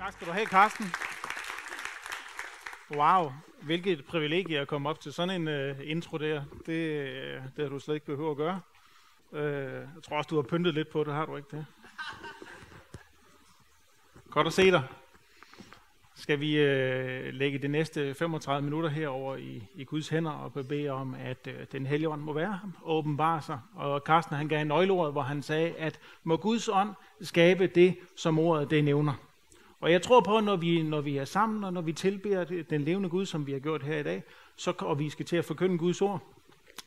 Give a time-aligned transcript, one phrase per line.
[0.00, 0.86] Tak skal du have, Carsten.
[2.90, 6.42] Wow, hvilket privilegie at komme op til sådan en uh, intro der.
[6.66, 7.04] Det,
[7.36, 8.60] uh, det har du slet ikke behøvet at gøre.
[9.30, 11.66] Uh, jeg tror også, du har pyntet lidt på det, har du ikke det?
[14.30, 14.82] Godt at se dig.
[16.14, 20.88] Skal vi uh, lægge de næste 35 minutter herover i, i Guds hænder og bede
[20.88, 23.60] om, at uh, den hellige ånd må være ham og åbenbare sig.
[23.74, 26.90] Og Carsten han gav en nøgleord, hvor han sagde, at må Guds ånd
[27.20, 29.29] skabe det, som ordet det nævner.
[29.80, 32.44] Og jeg tror på, at når vi, når vi er sammen, og når vi tilbeder
[32.70, 34.22] den levende Gud, som vi har gjort her i dag,
[34.56, 36.22] så, og vi skal til at forkynde Guds ord,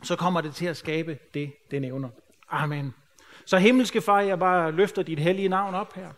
[0.04, 2.10] så kommer det til at skabe det, det nævner.
[2.50, 2.94] Amen.
[3.46, 6.10] Så himmelske far, jeg bare løfter dit hellige navn op her.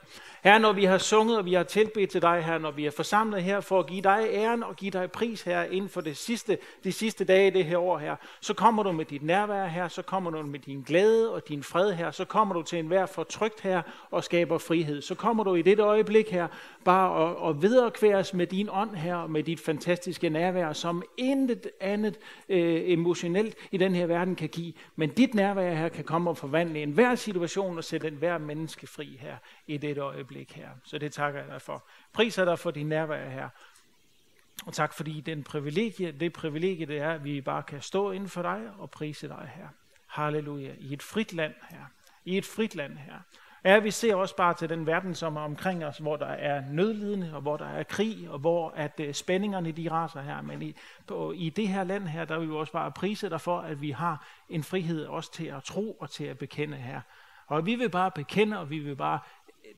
[0.46, 2.92] Her, når vi har sunget, og vi har tilbedt til dig her, når vi er
[2.92, 6.18] forsamlet her for at give dig æren og give dig pris her inden for det
[6.18, 9.66] sidste, de sidste dage i det her år her, så kommer du med dit nærvær
[9.66, 12.80] her, så kommer du med din glæde og din fred her, så kommer du til
[12.80, 13.82] enhver fortrygt her
[14.12, 15.02] og skaber frihed.
[15.02, 16.48] Så kommer du i dette øjeblik her
[16.84, 21.68] bare og, og viderekværes med din ånd her og med dit fantastiske nærvær, som intet
[21.80, 24.74] andet øh, emotionelt i den her verden kan give.
[24.96, 29.18] Men dit nærvær her kan komme og forvandle enhver situation og sætte enhver menneske fri
[29.22, 29.36] her
[29.68, 30.70] i dette øjeblik her.
[30.84, 31.88] Så det takker jeg dig for.
[32.14, 33.50] Priser dig for din nærvær her.
[34.66, 38.30] Og tak fordi den privilegie, det privilegie det er, at vi bare kan stå inden
[38.30, 39.68] for dig og prise dig her.
[40.08, 40.74] Halleluja.
[40.78, 41.86] I et frit land her.
[42.26, 43.20] I et frit land her.
[43.66, 46.64] Ja, vi ser også bare til den verden, som er omkring os, hvor der er
[46.72, 50.42] nødlidende, og hvor der er krig, og hvor at uh, spændingerne de raser her.
[50.42, 50.76] Men i,
[51.08, 53.82] på, i det her land her, der vil vi også bare prise dig for, at
[53.82, 57.02] vi har en frihed også til at tro og til at bekende her.
[57.48, 59.20] Og vi vil bare bekende, og vi vil bare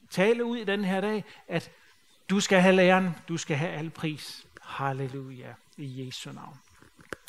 [0.09, 1.71] tale ud i den her dag, at
[2.30, 4.47] du skal have læren, du skal have al pris.
[4.61, 6.59] Halleluja, i Jesu navn.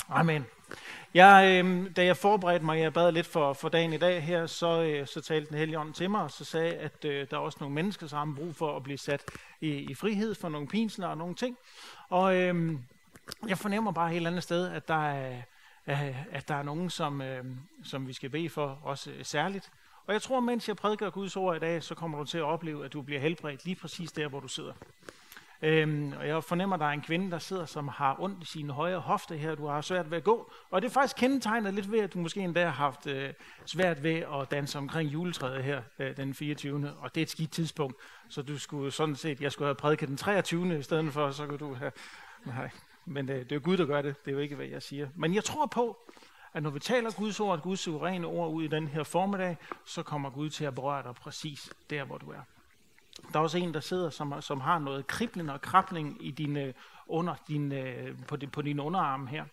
[0.09, 0.45] Amen.
[1.13, 4.45] Jeg, øh, da jeg forberedte mig, jeg bad lidt for, for dagen i dag her,
[4.45, 7.37] så, øh, så talte den hellige ånd til mig, og så sagde, at øh, der
[7.37, 9.23] er også nogle mennesker, som har brug for at blive sat
[9.61, 11.57] i, i frihed for nogle pinsler og nogle ting.
[12.09, 12.73] Og øh,
[13.47, 15.41] jeg fornemmer bare et helt andet sted, at der er,
[16.31, 17.45] at der er nogen, som, øh,
[17.83, 19.71] som vi skal bede for, også særligt.
[20.09, 22.43] Og jeg tror, mens jeg prædiker Guds ord i dag, så kommer du til at
[22.43, 24.73] opleve, at du bliver helbredt lige præcis der, hvor du sidder.
[25.61, 28.45] Øhm, og jeg fornemmer, at der er en kvinde, der sidder, som har ondt i
[28.45, 29.55] sine højre hofte her.
[29.55, 30.51] Du har svært ved at gå.
[30.69, 33.33] Og det er faktisk kendetegnet lidt ved, at du måske endda har haft øh,
[33.65, 36.93] svært ved at danse omkring juletræet her øh, den 24.
[36.99, 37.95] Og det er et skidt tidspunkt.
[38.29, 40.79] Så du skulle sådan set, jeg skulle have prædiket den 23.
[40.79, 41.91] i stedet for, så kunne du have...
[42.45, 42.69] Nej,
[43.05, 44.25] men øh, det er jo Gud, der gør det.
[44.25, 45.09] Det er jo ikke, hvad jeg siger.
[45.15, 45.97] Men jeg tror på,
[46.53, 50.03] at når vi taler Guds ord, Guds suveræne ord ud i den her formiddag, så
[50.03, 52.41] kommer Gud til at berøre dig præcis der, hvor du er.
[53.33, 56.63] Der er også en, der sidder, som, som har noget kriblen og krabling i dine,
[56.63, 56.73] øh,
[57.07, 59.45] under dine, øh, på, din, på din underarm her.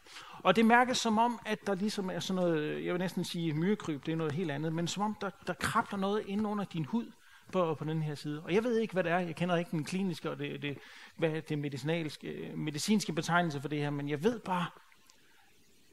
[0.43, 3.55] Og det mærkes som om, at der ligesom er sådan noget, jeg vil næsten sige
[3.55, 6.65] myrekryb, det er noget helt andet, men som om der, der krabler noget ind under
[6.65, 7.07] din hud
[7.53, 8.43] på, på den her side.
[8.45, 9.19] Og jeg ved ikke, hvad det er.
[9.19, 10.79] Jeg kender ikke den kliniske og det, det,
[11.17, 14.67] hvad det medicinske, øh, medicinske betegnelse for det her, men jeg ved bare,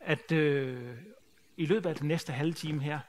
[0.06, 0.98] at øh,
[1.58, 3.00] i løbet af den næste halve time her,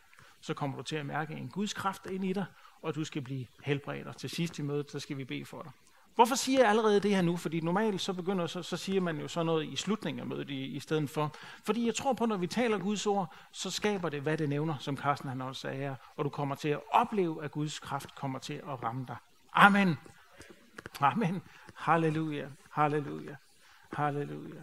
[0.41, 2.44] så kommer du til at mærke en Guds kraft ind i dig,
[2.82, 4.06] og du skal blive helbredt.
[4.06, 5.72] Og til sidst i mødet, så skal vi bede for dig.
[6.15, 7.37] Hvorfor siger jeg allerede det her nu?
[7.37, 10.50] Fordi normalt så begynder så, så siger man jo sådan noget i slutningen af mødet
[10.50, 11.34] i, i stedet for.
[11.65, 14.75] Fordi jeg tror på, når vi taler Guds ord, så skaber det, hvad det nævner,
[14.78, 15.94] som Carsten han også sagde her.
[16.16, 19.16] Og du kommer til at opleve, at Guds kraft kommer til at ramme dig.
[19.53, 19.99] Amen.
[21.00, 21.43] Amen.
[21.75, 22.47] Halleluja.
[22.71, 23.37] Halleluja.
[23.93, 24.60] Halleluja.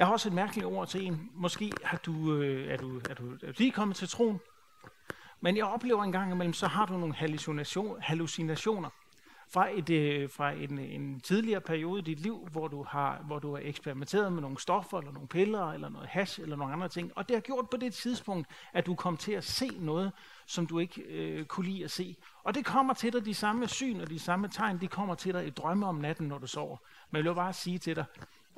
[0.00, 1.30] Jeg har også et mærkeligt ord til en.
[1.34, 4.40] Måske har du, øh, er, du, er, du, er du lige kommet til troen,
[5.40, 8.88] men jeg oplever en gang imellem, så har du nogle hallucination, hallucinationer
[9.48, 13.38] fra, et, øh, fra en, en tidligere periode i dit liv, hvor du, har, hvor
[13.38, 16.88] du har eksperimenteret med nogle stoffer, eller nogle piller, eller noget hash, eller nogle andre
[16.88, 17.12] ting.
[17.16, 20.12] Og det har gjort på det tidspunkt, at du kom til at se noget,
[20.46, 22.16] som du ikke øh, kunne lide at se.
[22.44, 25.34] Og det kommer til dig, de samme syn og de samme tegn, de kommer til
[25.34, 26.76] dig i drømme om natten, når du sover.
[27.10, 28.04] Men jeg vil bare sige til dig,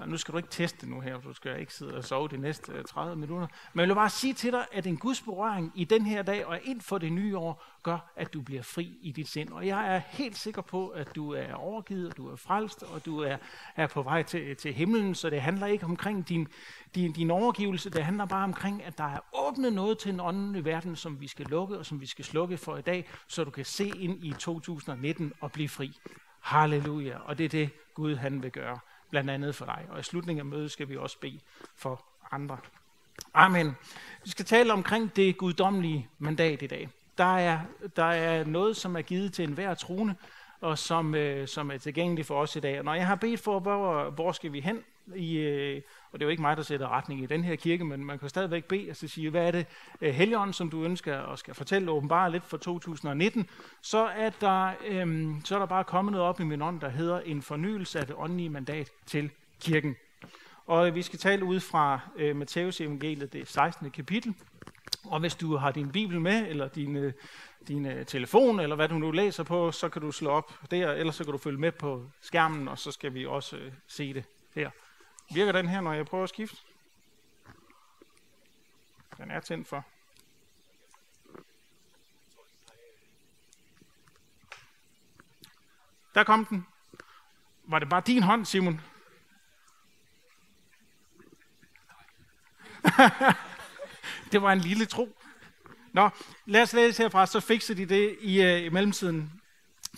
[0.06, 2.36] nu skal du ikke teste nu her, for du skal ikke sidde og sove de
[2.36, 3.46] næste øh, 30 minutter.
[3.72, 6.46] Men jeg vil bare sige til dig, at en Guds berøring i den her dag
[6.46, 9.52] og ind for det nye år, gør, at du bliver fri i dit sind.
[9.52, 13.04] Og jeg er helt sikker på, at du er overgivet, og du er frelst, og
[13.04, 13.36] du er,
[13.76, 15.14] er på vej til, til himlen.
[15.14, 16.48] Så det handler ikke omkring din,
[16.94, 20.64] din, din overgivelse, det handler bare omkring, at der er åbnet noget til en åndelig
[20.64, 23.50] verden, som vi skal lukke, og som vi skal slukke for i dag, så du
[23.50, 25.98] kan se ind i 2019 og blive fri.
[26.40, 27.18] Halleluja.
[27.18, 28.78] Og det er det, Gud han vil gøre
[29.12, 29.86] blandt andet for dig.
[29.90, 31.40] Og i slutningen af mødet skal vi også bede
[31.76, 32.58] for andre.
[33.34, 33.76] Amen.
[34.24, 36.88] Vi skal tale omkring det guddommelige mandat i dag.
[37.18, 37.60] Der er,
[37.96, 40.14] der er noget, som er givet til enhver troende,
[40.60, 42.78] og som, øh, som er tilgængelig for os i dag.
[42.78, 45.82] Og når jeg har bedt for, hvor, hvor skal vi hen, i, øh,
[46.12, 48.18] og det er jo ikke mig, der sætter retning i den her kirke, men man
[48.18, 49.66] kan stadigvæk bede og så sige, hvad er det,
[50.00, 53.48] helgen, Helligånden, som du ønsker og skal fortælle åbenbart lidt for 2019,
[53.80, 56.88] så er, der, øhm, så er der bare kommet noget op i min ånd, der
[56.88, 59.30] hedder en fornyelse af det åndelige mandat til
[59.60, 59.96] kirken.
[60.66, 63.90] Og vi skal tale ud fra øh, Matteus evangeliet, det 16.
[63.90, 64.34] kapitel.
[65.04, 67.12] Og hvis du har din bibel med, eller din, øh,
[67.68, 70.92] din øh, telefon, eller hvad du nu læser på, så kan du slå op der,
[70.92, 74.14] eller så kan du følge med på skærmen, og så skal vi også øh, se
[74.14, 74.24] det
[74.54, 74.70] her.
[75.34, 76.56] Virker den her, når jeg prøver at skifte?
[79.16, 79.84] Den er tændt for.
[86.14, 86.66] Der kom den.
[87.64, 88.80] Var det bare din hånd, Simon?
[94.32, 95.16] det var en lille tro.
[95.92, 96.10] Nå,
[96.46, 99.32] lad os læse herfra, så fikser de det i, øh, i mellemtiden.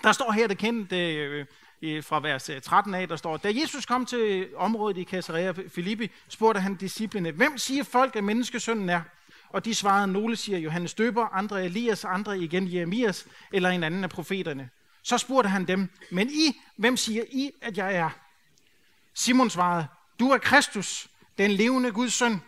[0.03, 1.47] Der står her det kendte øh,
[1.83, 6.11] fra vers øh, 13 af, der står, da Jesus kom til området i Caesarea Filippi,
[6.29, 9.01] spurgte han disciplene, hvem siger folk, at menneskesønnen er?
[9.49, 14.05] Og de svarede, nogle siger Johannes Døber, andre Elias, andre igen Jeremias, eller en anden
[14.05, 14.71] af profeterne.
[15.03, 18.11] Så spurgte han dem, men I, hvem siger I, at jeg er?
[19.15, 19.87] Simon svarede,
[20.21, 22.43] du er Kristus, den levende Guds søn.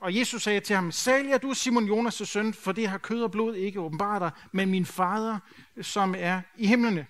[0.00, 3.22] Og Jesus sagde til ham, Særlig er du, Simon Jonas' søn, for det har kød
[3.22, 5.38] og blod ikke åbenbart dig, men min fader,
[5.82, 7.06] som er i himlene.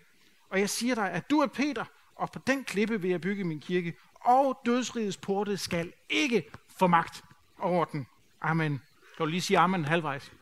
[0.51, 1.85] Og jeg siger dig, at du er Peter,
[2.17, 6.87] og på den klippe vil jeg bygge min kirke, og dødsrigets porte skal ikke få
[6.87, 7.25] magt
[7.59, 8.07] over den.
[8.41, 8.83] Amen.
[9.17, 10.33] Kan du lige sige amen halvvejs?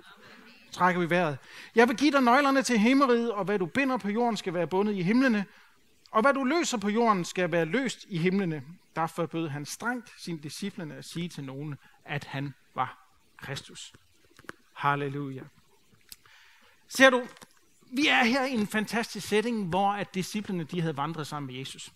[0.73, 1.39] Trækker vi vejret.
[1.75, 4.67] Jeg vil give dig nøglerne til himmeriget, og hvad du binder på jorden skal være
[4.67, 5.47] bundet i himlene,
[6.11, 8.63] og hvad du løser på jorden skal være løst i himlene.
[8.97, 11.75] Derfor bød han strengt sine disciplene at sige til nogen,
[12.05, 12.99] at han var
[13.37, 13.93] Kristus.
[14.73, 15.43] Halleluja.
[16.89, 17.27] Ser du,
[17.97, 21.55] vi er her i en fantastisk setting, hvor at disciplene de havde vandret sammen med
[21.55, 21.93] Jesus.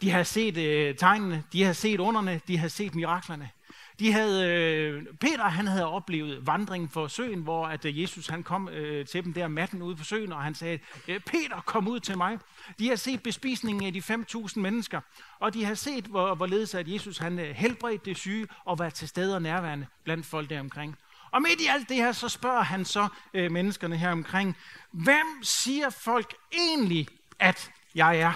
[0.00, 3.50] De har set øh, tegnene, de har set underne, de har set miraklerne.
[3.98, 8.42] De havde, øh, Peter han havde oplevet vandringen for søen, hvor at øh, Jesus han
[8.42, 10.78] kom øh, til dem der matten ude på søen, og han sagde,
[11.08, 12.38] øh, Peter kom ud til mig.
[12.78, 15.00] De har set bespisningen af de 5.000 mennesker,
[15.38, 18.90] og de har set, hvor, hvorledes at Jesus han øh, helbredte det syge og var
[18.90, 20.96] til stede og nærværende blandt folk deromkring.
[21.30, 24.56] Og midt i alt det her, så spørger han så øh, menneskerne her omkring,
[24.90, 27.08] hvem siger folk egentlig,
[27.38, 28.32] at jeg er?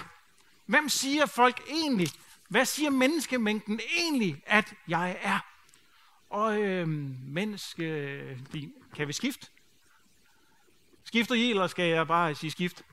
[0.65, 2.07] Hvem siger folk egentlig,
[2.47, 5.39] hvad siger menneskemængden egentlig, at jeg er?
[6.29, 6.87] Og øh,
[7.27, 7.85] menneske,
[8.53, 9.47] de, kan vi skifte?
[11.03, 12.83] Skifter I, eller skal jeg bare sige skift?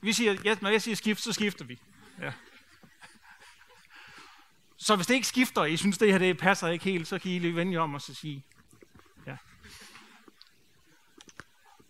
[0.00, 1.78] Vi siger, ja, når jeg siger skift, så skifter vi.
[2.20, 2.32] Ja.
[4.78, 7.18] Så hvis det ikke skifter, og I synes, det her det passer ikke helt, så
[7.18, 8.44] kan I lige vende jer om og så sige,
[9.26, 9.36] ja.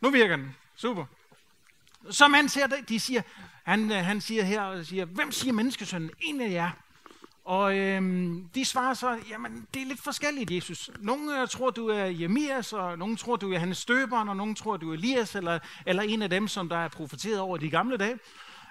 [0.00, 0.56] Nu virker den.
[0.76, 1.04] Super.
[2.10, 3.22] Så man ser det, de siger,
[3.64, 6.70] han, øh, han siger her, og siger, hvem siger menneskesønnen En af jer.
[7.44, 10.90] Og øhm, de svarer så, jamen det er lidt forskelligt, Jesus.
[10.98, 14.54] Nogle øh, tror, du er Jemias, og nogle tror, du er hans Støberen, og nogle
[14.54, 17.70] tror, du er Elias, eller, eller en af dem, som der er profeteret over de
[17.70, 18.18] gamle dage.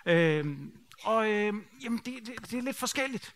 [0.05, 0.71] Øhm,
[1.03, 3.35] og øhm, jamen det, det, det er lidt forskelligt.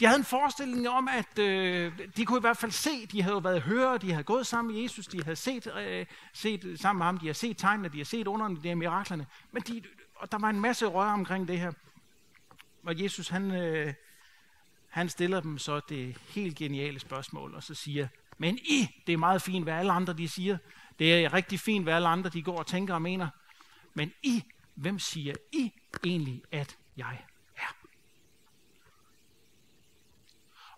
[0.00, 3.44] De havde en forestilling om, at øh, de kunne i hvert fald se, de havde
[3.44, 7.06] været hører, de havde gået sammen med Jesus, de havde set, øh, set sammen med
[7.06, 9.26] ham, de havde set tegnene, de havde set underne, de her miraklerne.
[9.52, 9.82] Men de,
[10.14, 11.72] og der var en masse rør omkring det her.
[12.82, 13.94] Og Jesus, han, øh,
[14.88, 18.08] han stiller dem så det helt geniale spørgsmål, og så siger,
[18.38, 20.58] men I, det er meget fint, hvad alle andre de siger.
[20.98, 23.28] Det er rigtig fint, hvad alle andre de går og tænker og mener.
[23.94, 24.44] Men I,
[24.74, 25.72] hvem siger I
[26.04, 27.12] egentlig, at jeg
[27.56, 27.74] er?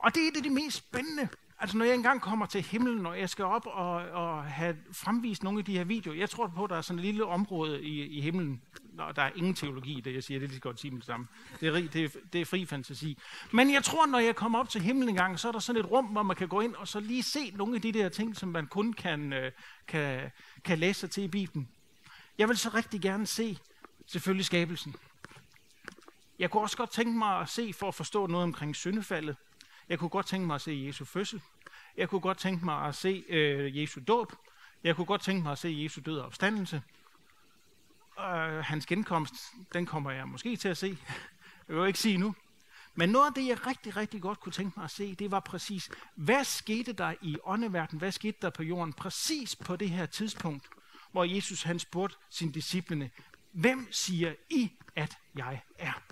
[0.03, 1.29] Og det er det, det mest spændende.
[1.59, 5.43] Altså når jeg engang kommer til himlen, og jeg skal op og, og have fremvist
[5.43, 7.83] nogle af de her videoer, jeg tror på, at der er sådan et lille område
[7.83, 8.63] i, i himlen,
[8.99, 11.05] og der er ingen teologi i det, jeg siger, det er lige godt sige det
[11.05, 11.27] samme.
[11.61, 13.19] Det er, det, er, det er fri fantasi.
[13.53, 15.91] Men jeg tror, når jeg kommer op til himlen engang, så er der sådan et
[15.91, 18.37] rum, hvor man kan gå ind og så lige se nogle af de der ting,
[18.37, 19.53] som man kun kan, øh,
[19.89, 20.31] kan,
[20.65, 21.69] kan læse sig til i Bibelen.
[22.39, 23.59] Jeg vil så rigtig gerne se,
[24.07, 24.95] selvfølgelig skabelsen.
[26.39, 29.37] Jeg kunne også godt tænke mig at se, for at forstå noget omkring syndefaldet.
[29.89, 31.43] Jeg kunne godt tænke mig at se Jesu fødsel.
[31.97, 34.33] Jeg kunne godt tænke mig at se øh, Jesu dåb.
[34.85, 36.83] Jeg kunne godt tænke mig at se Jesu død og opstandelse
[38.19, 39.35] øh, hans genkomst,
[39.73, 40.89] den kommer jeg måske til at se.
[41.69, 42.35] Jeg vil jo ikke sige nu.
[42.95, 45.41] Men noget af det, jeg rigtig, rigtig godt kunne tænke mig at se, det var
[45.41, 50.07] præcis, hvad skete der i åndeverdenen, hvad skete der på jorden, præcis på det her
[50.07, 50.69] tidspunkt,
[51.13, 53.11] hvor Jesus han spurgte sine disciplene,
[53.53, 56.03] hvem siger I, at jeg er?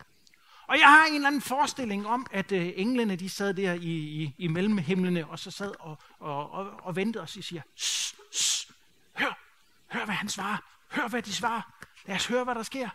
[0.70, 3.88] Og jeg har en eller anden forestilling om, at øh, englene de sad der i,
[3.88, 7.62] i, i mellemhimlene, og så sad og, og, og, og ventede, og så siger,
[9.14, 9.38] hør,
[9.88, 10.56] hør hvad han svarer.
[10.90, 11.62] Hør, hvad de svarer.
[12.06, 12.88] Lad os høre, hvad der sker.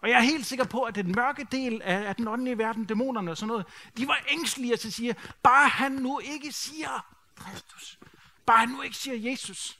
[0.00, 2.84] Og jeg er helt sikker på, at den mørke del af, af den åndelige verden,
[2.84, 7.06] dæmonerne og sådan noget, de var ængstelige til at sige, bare han nu ikke siger
[7.36, 7.98] Kristus.
[8.46, 9.78] Bare han nu ikke siger Jesus.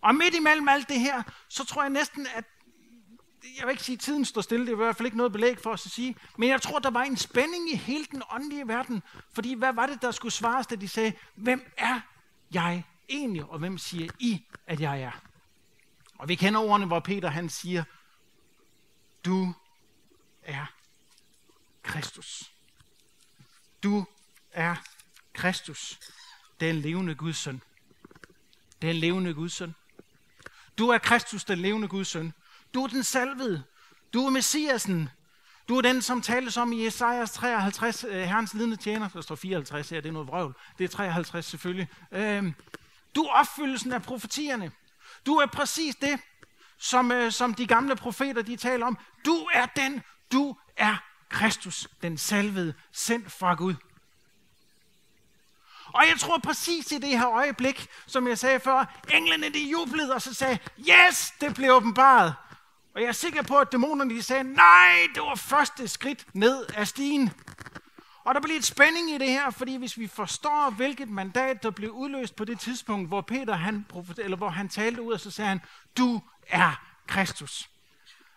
[0.00, 2.44] Og midt imellem alt det her, så tror jeg næsten, at
[3.58, 5.32] jeg vil ikke sige, at tiden står stille, det er i hvert fald ikke noget
[5.32, 8.22] belæg for os at sige, men jeg tror, der var en spænding i hele den
[8.30, 12.00] åndelige verden, fordi hvad var det, der skulle svares, da de sagde, hvem er
[12.52, 15.20] jeg egentlig, og hvem siger I, at jeg er?
[16.18, 17.84] Og vi kender ordene, hvor Peter han siger,
[19.24, 19.54] du
[20.42, 20.66] er
[21.82, 22.52] Kristus.
[23.82, 24.04] Du
[24.52, 24.76] er
[25.32, 26.00] Kristus,
[26.60, 27.62] den levende Guds søn.
[28.82, 29.74] Den levende Guds søn.
[30.78, 32.32] Du er Kristus, den levende Guds søn.
[32.74, 33.64] Du er den salvede.
[34.12, 35.08] Du er Messiasen.
[35.68, 39.08] Du er den, som tales om i Esajas 53, øh, Herrens lidende tjener.
[39.08, 40.54] Der står 54 her, det er noget vrøvl.
[40.78, 41.88] Det er 53 selvfølgelig.
[42.12, 42.52] Øh,
[43.14, 44.72] du er opfyldelsen af profetierne.
[45.26, 46.20] Du er præcis det,
[46.78, 48.98] som, øh, som de gamle profeter de taler om.
[49.24, 50.02] Du er den,
[50.32, 50.96] du er
[51.28, 53.74] Kristus, den salvede, sendt fra Gud.
[55.86, 60.14] Og jeg tror præcis i det her øjeblik, som jeg sagde før, englene de jublede
[60.14, 62.34] og så sagde, yes, det blev åbenbaret.
[62.94, 66.66] Og jeg er sikker på, at dæmonerne de sagde, nej, det var første skridt ned
[66.76, 67.30] af stigen.
[68.24, 71.70] Og der bliver lidt spænding i det her, fordi hvis vi forstår, hvilket mandat, der
[71.70, 73.86] blev udløst på det tidspunkt, hvor Peter han,
[74.18, 75.60] eller hvor han talte ud, og så sagde han,
[75.98, 77.70] du er Kristus.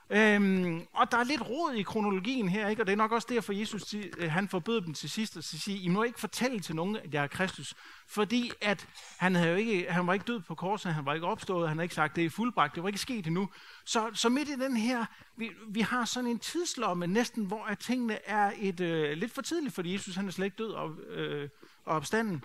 [0.09, 2.81] Øhm, og der er lidt rod i kronologien her, ikke?
[2.81, 5.79] og det er nok også derfor, Jesus øh, han forbød dem til sidst at sige,
[5.79, 7.75] I må ikke fortælle til nogen, at jeg er Kristus.
[8.07, 8.87] Fordi at
[9.17, 11.77] han, havde jo ikke, han var ikke død på korset, han var ikke opstået, han
[11.77, 13.49] har ikke sagt, det er fuldbragt, det var ikke sket endnu.
[13.85, 15.05] Så, så midt i den her,
[15.37, 19.41] vi, vi har sådan en tidslomme næsten, hvor at tingene er et, øh, lidt for
[19.41, 21.49] tidligt, fordi Jesus han er slet ikke død og, øh,
[21.85, 22.43] og opstanden,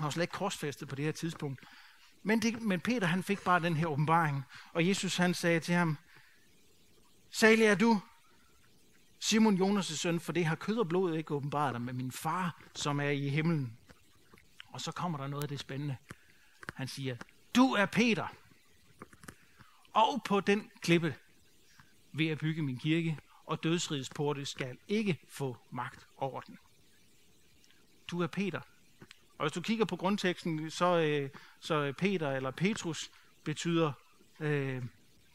[0.00, 1.60] og slet ikke korsfæstet på det her tidspunkt.
[2.22, 5.74] Men, det, men Peter han fik bare den her åbenbaring, og Jesus han sagde til
[5.74, 5.98] ham,
[7.30, 8.00] Salig er du,
[9.18, 12.62] Simon Jonas' søn, for det har kød og blod ikke åbenbart dig, med min far,
[12.74, 13.78] som er i himlen.
[14.68, 15.96] Og så kommer der noget af det spændende.
[16.74, 17.16] Han siger,
[17.56, 18.26] du er Peter,
[19.92, 21.14] og på den klippe
[22.12, 26.58] vil jeg bygge min kirke, og dødsrigets porte skal ikke få magt over den.
[28.10, 28.60] Du er Peter.
[29.38, 31.30] Og hvis du kigger på grundteksten, så, øh,
[31.60, 33.10] så Peter eller Petrus
[33.44, 33.92] betyder
[34.40, 34.82] øh,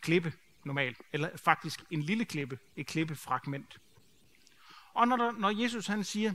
[0.01, 0.33] klippe
[0.65, 3.79] normalt, eller faktisk en lille klippe, et klippefragment.
[4.93, 6.33] Og når, der, når Jesus han siger,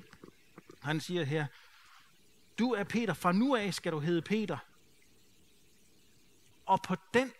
[0.82, 1.46] han siger her,
[2.58, 4.58] du er Peter, fra nu af skal du hedde Peter.
[6.66, 7.32] Og på den,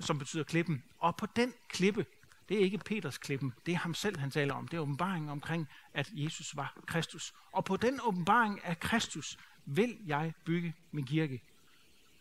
[0.00, 2.06] som betyder klippen, og på den klippe,
[2.48, 4.68] det er ikke Peters klippen, det er ham selv, han taler om.
[4.68, 7.34] Det er åbenbaringen omkring, at Jesus var Kristus.
[7.52, 11.42] Og på den åbenbaring af Kristus vil jeg bygge min kirke.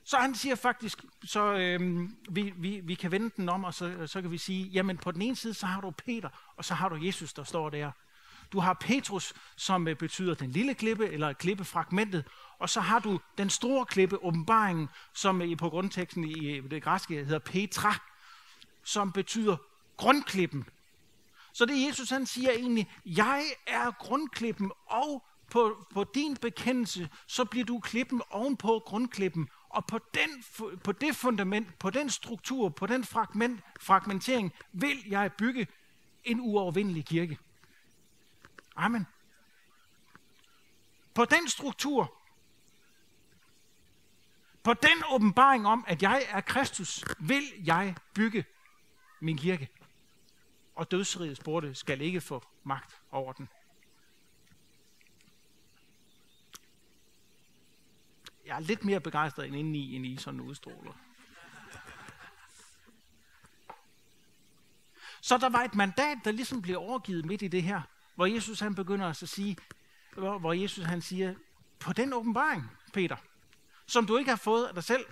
[0.10, 4.08] Så han siger faktisk, så øhm, vi, vi, vi kan vende den om, og så,
[4.08, 6.74] så kan vi sige, jamen på den ene side, så har du Peter, og så
[6.74, 7.92] har du Jesus, der står der.
[8.52, 12.26] Du har Petrus, som øh, betyder den lille klippe, eller klippefragmentet,
[12.60, 16.84] og så har du den store klippe, åbenbaringen, som øh, på grundteksten i øh, det
[16.84, 17.96] græske hedder Petra,
[18.84, 19.58] som betyder
[19.98, 20.66] grundklippen.
[21.54, 27.46] Så det Jesus han siger egentlig, jeg er grundklippen, og på, på din bekendelse, så
[27.46, 30.44] bliver du klippen ovenpå grundklippen, og på, den,
[30.84, 35.68] på det fundament, på den struktur, på den fragment, fragmentering, vil jeg bygge
[36.24, 37.38] en uovervindelig kirke.
[38.76, 39.08] Amen.
[41.14, 42.20] På den struktur,
[44.64, 48.46] på den åbenbaring om, at jeg er Kristus, vil jeg bygge
[49.20, 49.70] min kirke.
[50.76, 53.50] Og dødsrigets borte skal ikke få magt over den.
[58.50, 60.92] Jeg er lidt mere begejstret end indeni, end I sådan udstråler.
[65.22, 67.82] Så der var et mandat, der ligesom blev overgivet midt i det her,
[68.16, 69.58] hvor Jesus han begynder at sige,
[70.14, 71.36] hvor, hvor Jesus han siger,
[71.80, 73.16] på den åbenbaring, Peter,
[73.86, 75.06] som du ikke har fået af dig selv,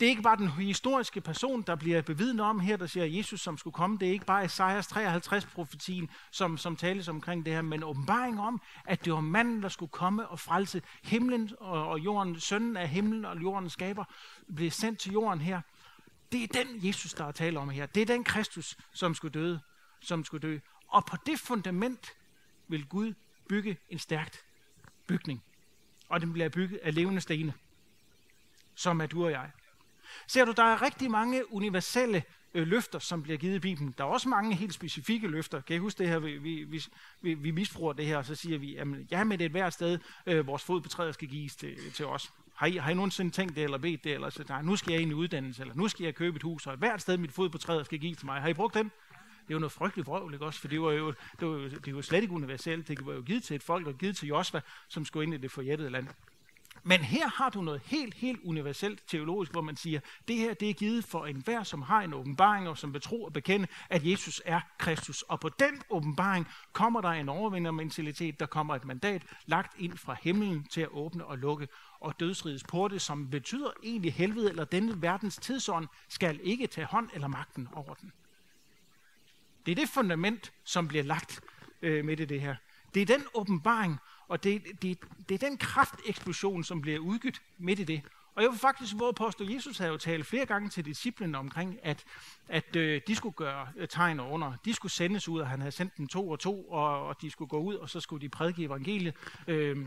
[0.00, 3.40] det er ikke bare den historiske person, der bliver bevidnet om her, der siger Jesus,
[3.40, 3.98] som skulle komme.
[3.98, 8.62] Det er ikke bare Esajas 53-profetien, som, som tales omkring det her, men åbenbaring om,
[8.86, 12.88] at det var manden, der skulle komme og frelse himlen og, og jorden, sønnen af
[12.88, 14.04] himlen og jordens skaber,
[14.56, 15.60] blev sendt til jorden her.
[16.32, 17.86] Det er den Jesus, der er tale om her.
[17.86, 19.60] Det er den Kristus, som skulle døde,
[20.00, 20.58] som skulle dø.
[20.88, 22.12] Og på det fundament
[22.68, 23.14] vil Gud
[23.48, 24.44] bygge en stærkt
[25.06, 25.42] bygning.
[26.08, 27.54] Og den bliver bygget af levende stene,
[28.74, 29.50] som er du og jeg.
[30.26, 32.22] Ser du, der er rigtig mange universelle
[32.54, 33.94] øh, løfter, som bliver givet i Bibelen.
[33.98, 35.60] Der er også mange helt specifikke løfter.
[35.60, 36.82] Kan I huske det her, vi, vi,
[37.20, 39.72] vi, vi misbruger det her, og så siger vi, jamen, ja, med det et hvert
[39.72, 42.32] sted, øh, vores fodbetræder skal gives til, til os.
[42.54, 44.92] Har I, har I nogensinde tænkt det, eller bedt det, eller så, nej, nu skal
[44.92, 47.32] jeg ind i uddannelse, eller nu skal jeg købe et hus, og hvert sted mit
[47.32, 48.40] fod skal gives til mig.
[48.40, 48.84] Har I brugt den?
[48.84, 50.60] Det er jo noget frygteligt vrøvl, ikke også?
[50.60, 52.88] For det var jo, det var, jo, det var jo slet ikke universelt.
[52.88, 55.36] Det var jo givet til et folk, og givet til Josva, som skulle ind i
[55.36, 56.08] det forjættede land.
[56.82, 60.70] Men her har du noget helt, helt universelt teologisk, hvor man siger, det her det
[60.70, 64.42] er givet for enhver, som har en åbenbaring, og som betror og bekende, at Jesus
[64.44, 65.22] er Kristus.
[65.22, 70.16] Og på den åbenbaring kommer der en overvindermentalitet, der kommer et mandat lagt ind fra
[70.22, 71.68] himlen til at åbne og lukke,
[72.00, 77.08] og dødsrigets porte, som betyder egentlig helvede eller denne verdens tidsånd, skal ikke tage hånd
[77.14, 78.12] eller magten over den.
[79.66, 81.40] Det er det fundament, som bliver lagt
[81.82, 82.56] øh, midt i det her.
[82.94, 83.98] Det er den åbenbaring,
[84.30, 88.02] og det, det, det er den krafteksplosion, som bliver udgivet midt i det.
[88.34, 91.38] Og jeg vil faktisk våge på, at Jesus havde jo talt flere gange til disciplene
[91.38, 92.04] omkring, at,
[92.48, 94.52] at øh, de skulle gøre øh, tegn og under.
[94.64, 97.30] De skulle sendes ud, og han havde sendt dem to og to, og, og de
[97.30, 99.14] skulle gå ud, og så skulle de prædike evangeliet.
[99.46, 99.86] Øh,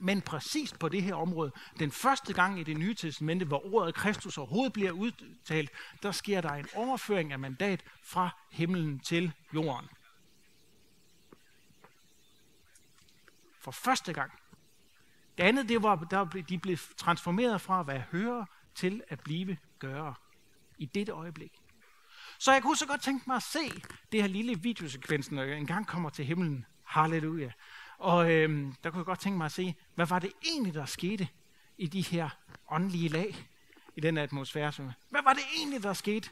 [0.00, 3.94] men præcis på det her område, den første gang i det nye testamente, hvor ordet
[3.94, 5.70] Kristus overhovedet bliver udtalt,
[6.02, 9.88] der sker der en overføring af mandat fra himlen til jorden.
[13.64, 14.32] For første gang.
[15.38, 18.44] Det andet, det var, der de blev transformeret fra at være hører
[18.74, 20.14] til at blive gøre
[20.78, 21.52] i dette øjeblik.
[22.38, 25.58] Så jeg kunne så godt tænke mig at se det her lille videosekvens, når jeg
[25.58, 26.66] engang kommer til himlen.
[26.84, 27.50] Halleluja.
[27.98, 30.84] Og øhm, der kunne jeg godt tænke mig at se, hvad var det egentlig, der
[30.84, 31.28] skete
[31.78, 32.28] i de her
[32.70, 33.48] åndelige lag,
[33.96, 34.72] i den atmosfære.
[35.10, 36.30] Hvad var det egentlig, der skete?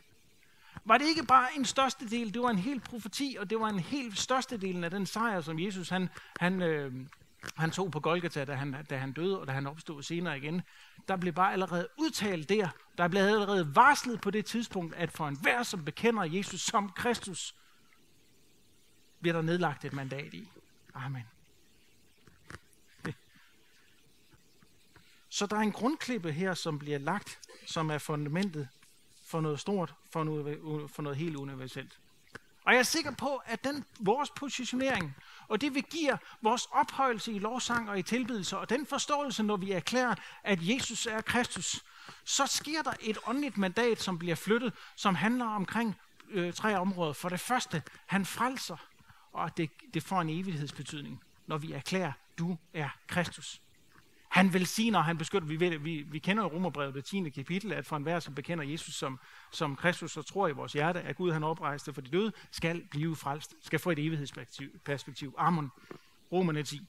[0.85, 3.69] Var det ikke bare en største del, det var en hel profeti, og det var
[3.69, 6.09] en helt største del af den sejr, som Jesus han,
[6.41, 6.93] han, øh,
[7.57, 10.63] han tog på Golgata, da han, da han døde, og da han opstod senere igen.
[11.09, 12.69] Der blev bare allerede udtalt der,
[12.99, 17.55] der blev allerede varslet på det tidspunkt, at for enhver, som bekender Jesus som Kristus,
[19.21, 20.49] bliver der nedlagt et mandat i.
[20.95, 21.25] Amen.
[25.29, 28.69] Så der er en grundklippe her, som bliver lagt, som er fundamentet
[29.27, 31.99] for noget stort, for noget, for noget helt universelt.
[32.65, 35.17] Og jeg er sikker på, at den vores positionering,
[35.49, 39.57] og det vi giver vores ophøjelse i lovsang og i tilbedelse, og den forståelse, når
[39.57, 40.15] vi erklærer,
[40.45, 41.85] at Jesus er Kristus,
[42.25, 45.97] så sker der et åndeligt mandat, som bliver flyttet, som handler omkring
[46.31, 47.13] øh, tre områder.
[47.13, 48.77] For det første, han frelser,
[49.33, 53.61] og det, det får en evighedsbetydning, når vi erklærer, du er Kristus.
[54.33, 55.49] Han velsigner, og han beskytter.
[55.49, 57.31] Vi, ved, vi, vi kender jo Romerbrevet, det 10.
[57.31, 61.01] kapitel, at for enhver, som bekender Jesus som, som Kristus og tror i vores hjerte,
[61.01, 65.35] at Gud han oprejste for de døde, skal blive frelst, skal få et evighedsperspektiv.
[65.39, 65.71] Amen.
[66.33, 66.81] Romerne 10.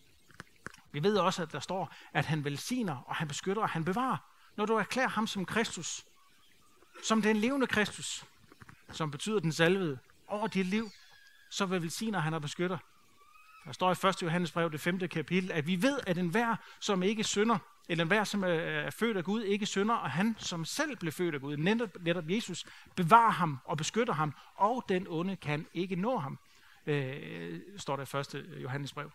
[0.92, 4.18] Vi ved også, at der står, at han velsigner, og han beskytter, og han bevarer.
[4.56, 6.06] Når du erklærer ham som Kristus,
[7.04, 8.26] som den levende Kristus,
[8.92, 10.90] som betyder den salvede, over dit liv,
[11.50, 12.78] så vil velsigner han og beskytter.
[13.66, 14.22] Der står i 1.
[14.22, 15.00] Johannes brev, det 5.
[15.00, 17.58] kapitel, at vi ved, at enhver, som ikke synder,
[17.90, 21.36] eller enhver, som er født af Gud, ikke synder, og han, som selv blev født
[21.36, 25.96] af Gud, netop, netop Jesus, bevarer ham og beskytter ham, og den onde kan ikke
[25.96, 26.40] nå ham,
[26.86, 28.62] øh, står der i 1.
[28.64, 29.12] Johannes brev.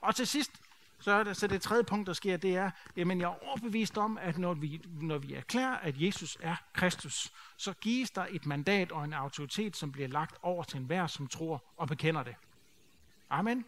[0.00, 0.60] Og til sidst,
[1.00, 3.98] så er det, så det tredje punkt, der sker, det er, jamen jeg er overbevist
[3.98, 8.46] om, at når vi, når vi erklærer, at Jesus er Kristus, så gives der et
[8.46, 12.34] mandat og en autoritet, som bliver lagt over til enhver, som tror og bekender det.
[13.30, 13.64] Amen.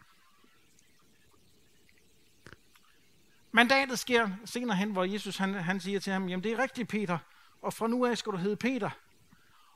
[3.51, 6.89] Mandatet sker senere hen, hvor Jesus han, han siger til ham, jamen det er rigtigt
[6.89, 7.17] Peter,
[7.61, 8.89] og fra nu af skal du hedde Peter.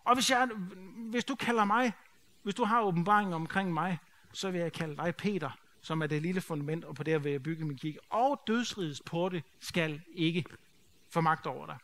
[0.04, 0.50] Og hvis, jeg,
[1.10, 1.94] hvis du kalder mig,
[2.44, 4.00] hvis du har åbenbaring omkring mig,
[4.34, 5.50] så vil jeg kalde dig Peter,
[5.82, 8.00] som er det lille fundament, og på det vil jeg bygge min kirke.
[8.10, 10.46] Og dødsrigets porte skal ikke
[11.10, 11.78] få magt over dig.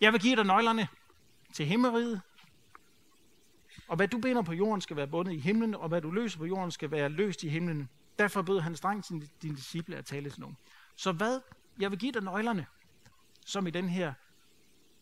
[0.00, 0.88] Jeg vil give dig nøglerne
[1.52, 2.20] til himmeriget,
[3.88, 6.38] og hvad du binder på jorden skal være bundet i himlen, og hvad du løser
[6.38, 7.88] på jorden skal være løst i himlen.
[8.18, 10.56] Derfor bød han strengt sin, dine disciple at tale til nogen.
[10.96, 11.40] Så hvad?
[11.80, 12.66] Jeg vil give dig nøglerne,
[13.46, 14.12] som i den her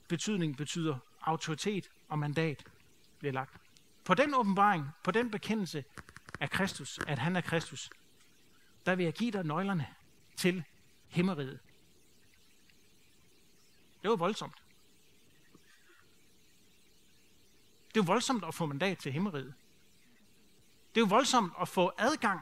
[0.09, 2.65] betydning betyder autoritet og mandat
[3.19, 3.61] bliver lagt.
[4.05, 5.85] På den åbenbaring, på den bekendelse
[6.41, 7.91] af Kristus, at han er Kristus,
[8.87, 9.87] der vil jeg give dig nøglerne
[10.37, 10.65] til
[11.09, 11.59] himmeriget.
[14.03, 14.66] Det var voldsomt.
[17.97, 19.55] Det er jo voldsomt at få mandat til himmeriget.
[20.95, 22.41] Det er jo voldsomt at få adgang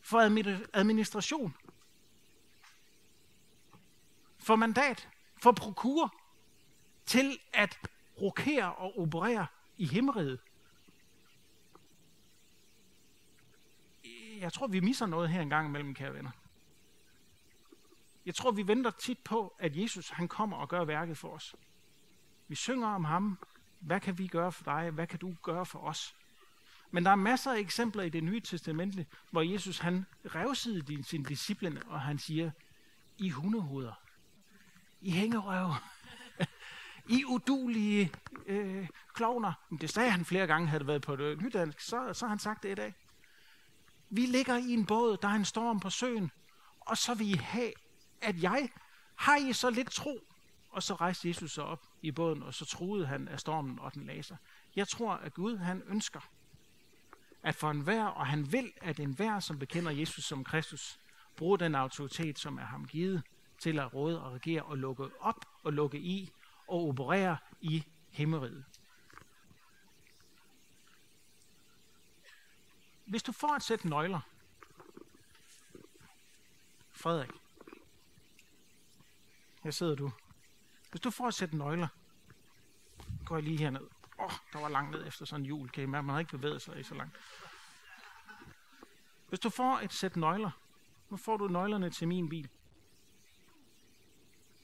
[0.00, 0.18] for
[0.72, 1.56] administration.
[4.38, 6.14] For mandat, for prokur
[7.06, 7.78] til at
[8.20, 9.46] rokere og operere
[9.76, 10.40] i himmeriget.
[14.38, 16.30] Jeg tror, vi misser noget her engang imellem, kære venner.
[18.26, 21.54] Jeg tror, vi venter tit på, at Jesus han kommer og gør værket for os.
[22.48, 23.38] Vi synger om ham,
[23.80, 24.90] hvad kan vi gøre for dig?
[24.90, 26.14] Hvad kan du gøre for os?
[26.90, 31.22] Men der er masser af eksempler i det nye testamente, hvor Jesus han revsede sin
[31.22, 32.50] disciplene, og han siger,
[33.18, 34.02] I hundehoveder,
[35.00, 35.74] I hængerøv.
[37.18, 38.12] I udulige
[38.46, 39.52] øh, klovner.
[39.70, 42.24] Men det sagde han flere gange, havde det været på det øh, nydansk, så, så
[42.24, 42.94] har han sagt det i dag.
[44.10, 46.30] Vi ligger i en båd, der er en storm på søen,
[46.80, 47.72] og så vil I have,
[48.22, 48.70] at jeg,
[49.14, 50.20] har I så lidt tro?
[50.70, 53.94] Og så rejste Jesus sig op i båden, og så troede han af stormen, og
[53.94, 54.36] den lagde sig.
[54.76, 56.20] Jeg tror, at Gud han ønsker,
[57.42, 60.98] at for enhver, og han vil, at enhver, som bekender Jesus som Kristus,
[61.36, 63.22] bruger den autoritet, som er ham givet,
[63.58, 66.32] til at råde og regere og lukke op og lukke i
[66.68, 68.64] og operere i himmeriget.
[73.04, 74.20] Hvis du får et sæt nøgler,
[76.90, 77.30] Frederik,
[79.62, 80.12] her sidder du.
[80.90, 81.88] Hvis du får et sæt nøgler,
[83.26, 83.88] går jeg lige herned.
[84.18, 86.30] Åh, oh, der var langt ned efter sådan en jul, kan I man har ikke
[86.30, 87.16] bevæget sig i så langt.
[89.28, 90.50] Hvis du får et sæt nøgler,
[91.10, 92.48] nu får du nøglerne til min bil.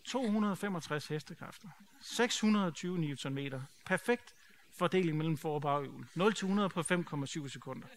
[0.05, 1.69] 265 hestekræfter,
[2.01, 3.39] 620 Nm,
[3.85, 4.35] perfekt
[4.71, 6.07] fordeling mellem for- og baghjul.
[6.15, 7.89] 0-100 på 5,7 sekunder.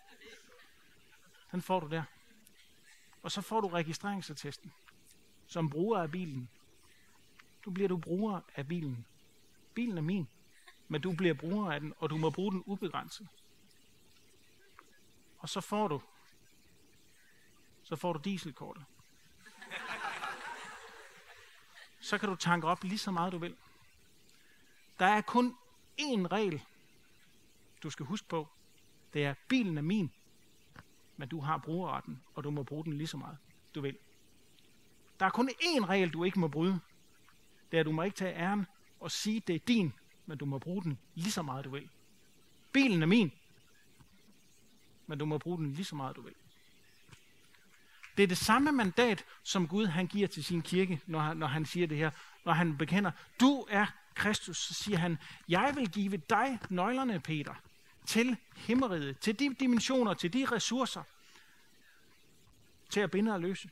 [1.51, 2.03] Den får du der.
[3.23, 4.71] Og så får du registreringsattesten
[5.47, 6.49] som bruger af bilen.
[7.67, 9.05] Du bliver du bruger af bilen.
[9.73, 10.27] Bilen er min,
[10.87, 13.27] men du bliver bruger af den, og du må bruge den ubegrænset.
[15.39, 16.01] Og så får du
[17.83, 18.85] så får du dieselkortet.
[21.99, 23.55] Så kan du tanke op lige så meget du vil.
[24.99, 25.57] Der er kun
[26.01, 26.63] én regel,
[27.83, 28.47] du skal huske på.
[29.13, 30.11] Det er, bilen er min,
[31.17, 33.37] men du har brugerretten, og du må bruge den lige så meget
[33.75, 33.97] du vil.
[35.19, 36.79] Der er kun én regel, du ikke må bryde.
[37.71, 38.65] Det er, at du må ikke tage æren
[38.99, 39.93] og sige, det er din,
[40.25, 41.89] men du må bruge den lige så meget du vil.
[42.73, 43.31] Bilen er min,
[45.07, 46.33] men du må bruge den lige så meget du vil.
[48.17, 51.47] Det er det samme mandat, som Gud han giver til sin kirke, når han, når
[51.47, 52.11] han siger det her.
[52.45, 55.17] Når han bekender, du er Kristus, så siger han,
[55.49, 57.53] jeg vil give dig nøglerne, Peter,
[58.05, 61.03] til himmeriget, til de dimensioner, til de ressourcer,
[62.89, 63.69] til at binde og løse.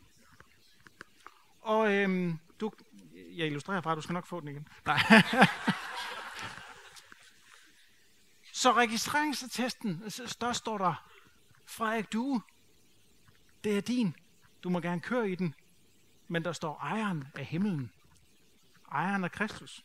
[1.61, 2.71] Og øhm, du,
[3.37, 4.67] jeg illustrerer bare, du skal nok få den igen.
[4.85, 4.99] Nej.
[8.63, 11.05] så registreringsattesten, altså, der står der,
[11.65, 12.41] Frederik Due,
[13.63, 14.15] det er din.
[14.63, 15.55] Du må gerne køre i den,
[16.27, 17.91] men der står ejeren af himlen.
[18.91, 19.83] Ejeren af Kristus.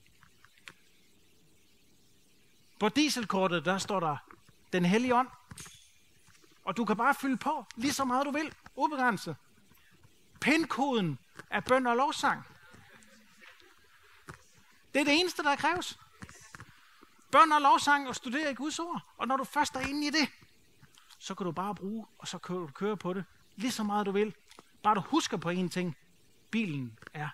[2.80, 4.16] På dieselkortet, der står der
[4.72, 5.28] den hellige ånd.
[6.64, 9.36] Og du kan bare fylde på lige så meget du vil, ubegrænset.
[10.40, 11.18] Pindkoden
[11.50, 12.46] er bøn og lovsang.
[14.94, 15.98] Det er det eneste, der kræves.
[17.30, 19.02] Bøn og lovsang og studere i Guds ord.
[19.16, 20.28] Og når du først er inde i det,
[21.18, 23.24] så kan du bare bruge, og så kan du køre på det
[23.56, 24.34] lige så meget du vil.
[24.82, 25.96] Bare du husker på én ting.
[26.50, 27.28] Bilen er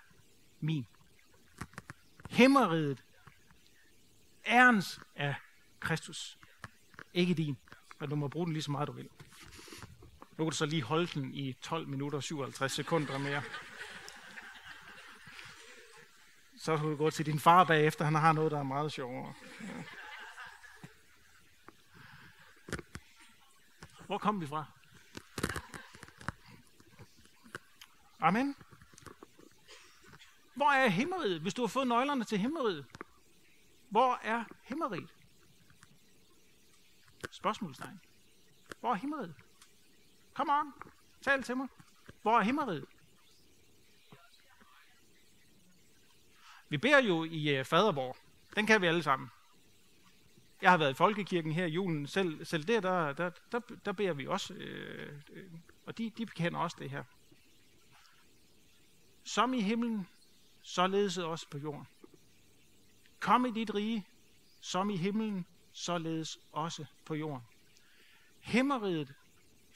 [0.59, 0.87] min.
[2.29, 3.03] Himmeriget,
[4.45, 5.33] ærens er
[5.79, 6.37] Kristus.
[7.13, 7.57] Ikke din,
[7.99, 9.09] men du må bruge den lige så meget du vil.
[10.37, 13.41] Nu kan du så lige holde den i 12 minutter og 57 sekunder mere.
[16.57, 19.33] Så kan du gå til din far bagefter, han har noget, der er meget sjovere.
[19.61, 19.83] Ja.
[24.05, 24.65] Hvor kom vi fra?
[28.19, 28.55] Amen.
[30.55, 32.85] Hvor er himmeriget, hvis du har fået nøglerne til himmeriget?
[33.89, 35.09] Hvor er himmeriget?
[37.31, 38.01] Spørgsmålstegn.
[38.79, 39.35] Hvor er himmeriget?
[40.33, 40.73] Kom on,
[41.21, 41.67] tal til mig.
[42.21, 42.85] Hvor er himmeriget?
[46.69, 47.65] Vi beder jo i øh, fadervor.
[47.65, 48.17] Faderborg.
[48.55, 49.29] Den kan vi alle sammen.
[50.61, 52.07] Jeg har været i folkekirken her i julen.
[52.07, 54.53] Selv, selv der, der, der, der, der beder vi også.
[54.53, 55.51] Øh, øh,
[55.85, 57.03] og de, de kender også det her.
[59.23, 60.07] Som i himlen,
[60.61, 61.87] således også på jorden.
[63.19, 64.07] Kom i dit rige,
[64.61, 67.43] som i himlen, således også på jorden.
[68.39, 69.13] Himmeriget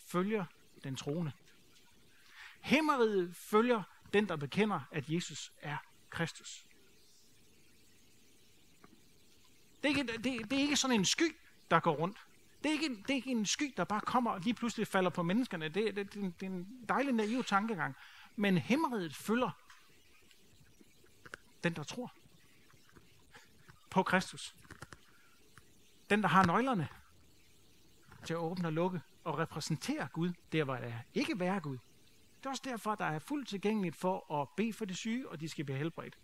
[0.06, 0.46] følger
[0.84, 1.32] den troende.
[2.62, 5.78] Himmeriget følger den, der bekender, at Jesus er
[6.10, 6.66] Kristus.
[9.84, 11.36] Det er, ikke, det, det er ikke sådan en sky,
[11.72, 12.18] der går rundt.
[12.64, 15.10] Det er, ikke, det er ikke en sky, der bare kommer og lige pludselig falder
[15.10, 15.70] på menneskerne.
[15.70, 17.96] Det, det, det, det er en dejlig naiv tankegang.
[18.36, 19.50] Men himmeriget følger
[21.64, 22.14] den, der tror
[23.90, 24.56] på Kristus.
[26.10, 26.88] Den, der har nøglerne
[28.26, 31.78] til at åbne og lukke og repræsentere Gud, der hvor der ikke være Gud.
[32.40, 35.40] Det er også derfor, der er fuldt tilgængeligt for at bede for de syge, og
[35.40, 36.18] de skal blive helbredt.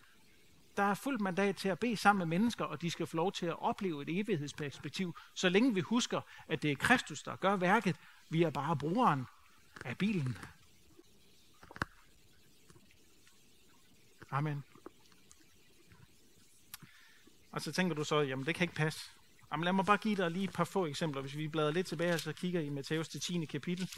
[0.77, 3.31] Der er fuldt mandat til at bede sammen med mennesker, og de skal få lov
[3.31, 7.55] til at opleve et evighedsperspektiv, så længe vi husker, at det er Kristus, der gør
[7.55, 7.95] værket.
[8.29, 9.25] Vi er bare brugeren
[9.85, 10.37] af bilen.
[14.31, 14.63] Amen.
[17.51, 19.11] Og så tænker du så, jamen det kan ikke passe.
[19.51, 21.21] Jamen lad mig bare give dig lige et par få eksempler.
[21.21, 23.45] Hvis vi bladrer lidt tilbage, så kigger i Matthæus til 10.
[23.45, 23.89] kapitel,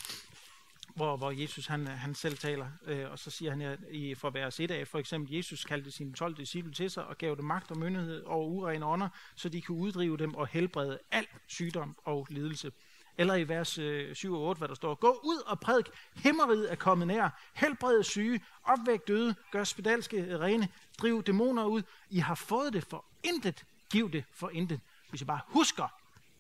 [0.99, 4.29] hvor, hvor Jesus han, han selv taler, øh, og så siger han at i for
[4.29, 7.45] vers 1 af, for eksempel, Jesus kaldte sine 12 disciple til sig og gav dem
[7.45, 11.95] magt og myndighed over urene ånder, så de kunne uddrive dem og helbrede al sygdom
[12.05, 12.71] og lidelse.
[13.17, 15.85] Eller i vers øh, 7 og 8, hvad der står, Gå ud og prædik,
[16.15, 21.81] himmeriget er kommet nær, helbred syge, opvæk døde, gør spedalske rene, driv dæmoner ud.
[22.09, 24.79] I har fået det for intet, giv det for intet.
[25.09, 25.87] Hvis I bare husker,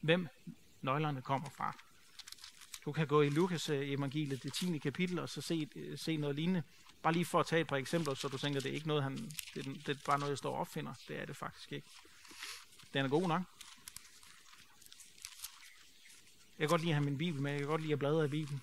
[0.01, 0.27] hvem
[0.81, 1.88] nøglerne kommer fra.
[2.89, 4.77] Du kan gå i Lukas øh, evangeliet, det 10.
[4.77, 6.63] kapitel, og så se, øh, se noget lignende.
[7.03, 9.03] Bare lige for at tage et par eksempler, så du tænker, det er ikke noget,
[9.03, 9.17] han,
[9.55, 10.93] det, det er bare noget, jeg står og opfinder.
[11.07, 11.87] Det er det faktisk ikke.
[12.93, 13.41] Den er god nok.
[16.59, 17.51] Jeg kan godt lide at have min bibel med.
[17.51, 18.61] Jeg kan godt lide at bladre i bibelen.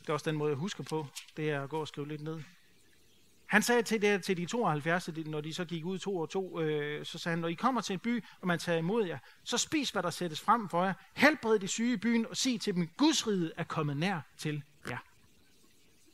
[0.00, 1.06] Det er også den måde, jeg husker på.
[1.36, 2.42] Det er at gå og skrive lidt ned.
[3.48, 6.60] Han sagde til, det, til de 72, når de så gik ud to og to,
[6.60, 9.18] øh, så sagde han, når I kommer til en by, og man tager imod jer,
[9.44, 10.94] så spis, hvad der sættes frem for jer.
[11.14, 14.62] Helbred de syge i byen, og sig til dem, Guds rige er kommet nær til
[14.90, 14.98] jer.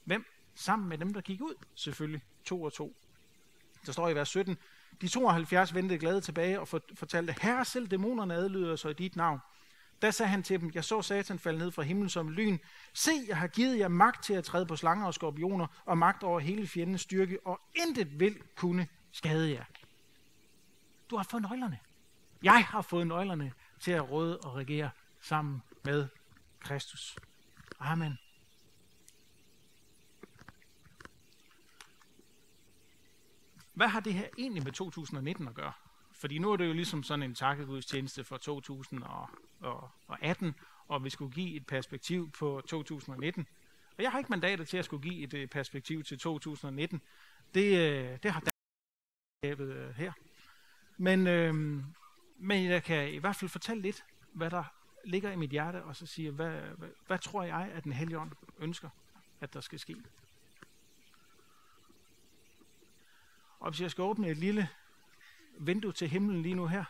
[0.04, 0.24] Hvem?
[0.54, 2.22] Sammen med dem, der gik ud, selvfølgelig.
[2.44, 2.96] To og to.
[3.86, 4.58] Der står i vers 17,
[5.00, 9.40] de 72 vendte glade tilbage og fortalte, Herre, selv dæmonerne adlyder sig i dit navn.
[10.04, 12.58] Da sagde han til dem, jeg så satan falde ned fra himlen som lyn.
[12.92, 16.22] Se, jeg har givet jer magt til at træde på slanger og skorpioner, og magt
[16.22, 19.64] over hele fjendens styrke, og intet vil kunne skade jer.
[21.10, 21.78] Du har fået nøglerne.
[22.42, 24.90] Jeg har fået nøglerne til at råde og regere
[25.20, 26.08] sammen med
[26.60, 27.16] Kristus.
[27.80, 28.18] Amen.
[33.74, 35.72] Hvad har det her egentlig med 2019 at gøre?
[36.24, 40.54] Fordi nu er det jo ligesom sådan en takkegudstjeneste for 2018,
[40.88, 43.46] og vi skulle give et perspektiv på 2019.
[43.96, 47.00] Og jeg har ikke mandater til at skulle give et øh, perspektiv til 2019.
[47.54, 48.42] Det, øh, det har
[49.42, 50.12] David øh, her.
[50.96, 51.54] Men, øh,
[52.36, 54.64] men jeg kan i hvert fald fortælle lidt, hvad der
[55.04, 58.18] ligger i mit hjerte, og så sige, hvad, hvad, hvad tror jeg, at den hellige
[58.18, 58.88] ånd ønsker,
[59.40, 59.96] at der skal ske.
[63.60, 64.68] Og hvis jeg skal åbne et lille
[65.58, 66.84] vindue til himlen lige nu her.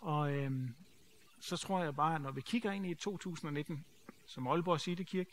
[0.00, 0.74] Og øhm,
[1.40, 3.84] så tror jeg bare, at når vi kigger ind i 2019,
[4.26, 5.30] som Aalborg City Kirke,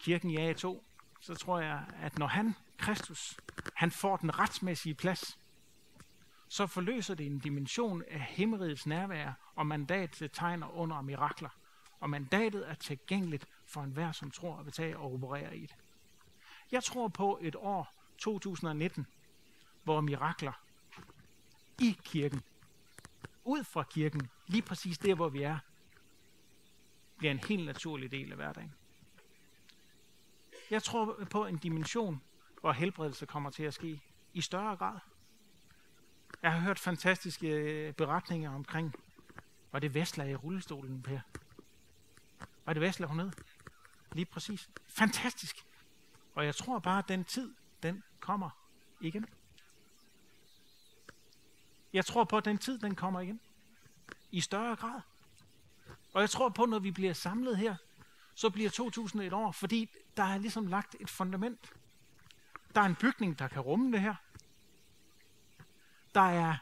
[0.00, 0.82] kirken i A2,
[1.20, 3.36] så tror jeg, at når han, Kristus,
[3.74, 5.38] han får den retsmæssige plads,
[6.48, 11.48] så forløser det en dimension af himmerigets nærvær og mandat til tegner under mirakler.
[12.00, 15.76] Og mandatet er tilgængeligt for enhver, som tror at tage og operere i det.
[16.72, 19.06] Jeg tror på et år 2019,
[19.84, 20.52] hvor mirakler
[21.80, 22.42] i kirken,
[23.44, 25.58] ud fra kirken, lige præcis der, hvor vi er,
[27.16, 28.74] bliver en helt naturlig del af hverdagen.
[30.70, 32.22] Jeg tror på en dimension,
[32.60, 34.00] hvor helbredelse kommer til at ske
[34.32, 34.98] i større grad.
[36.42, 38.94] Jeg har hørt fantastiske øh, beretninger omkring,
[39.72, 41.20] var det Vestla i rullestolen, Per?
[42.64, 43.32] Var det Vestla, hun ned?
[44.12, 44.70] Lige præcis.
[44.86, 45.66] Fantastisk.
[46.34, 48.50] Og jeg tror bare, at den tid, den kommer
[49.00, 49.26] igen.
[51.94, 53.40] Jeg tror på, at den tid, den kommer igen.
[54.30, 55.00] I større grad.
[56.12, 57.76] Og jeg tror på, at når vi bliver samlet her,
[58.34, 61.72] så bliver 2000 et år, fordi der er ligesom lagt et fundament.
[62.74, 64.14] Der er en bygning, der kan rumme det her.
[66.14, 66.56] Der er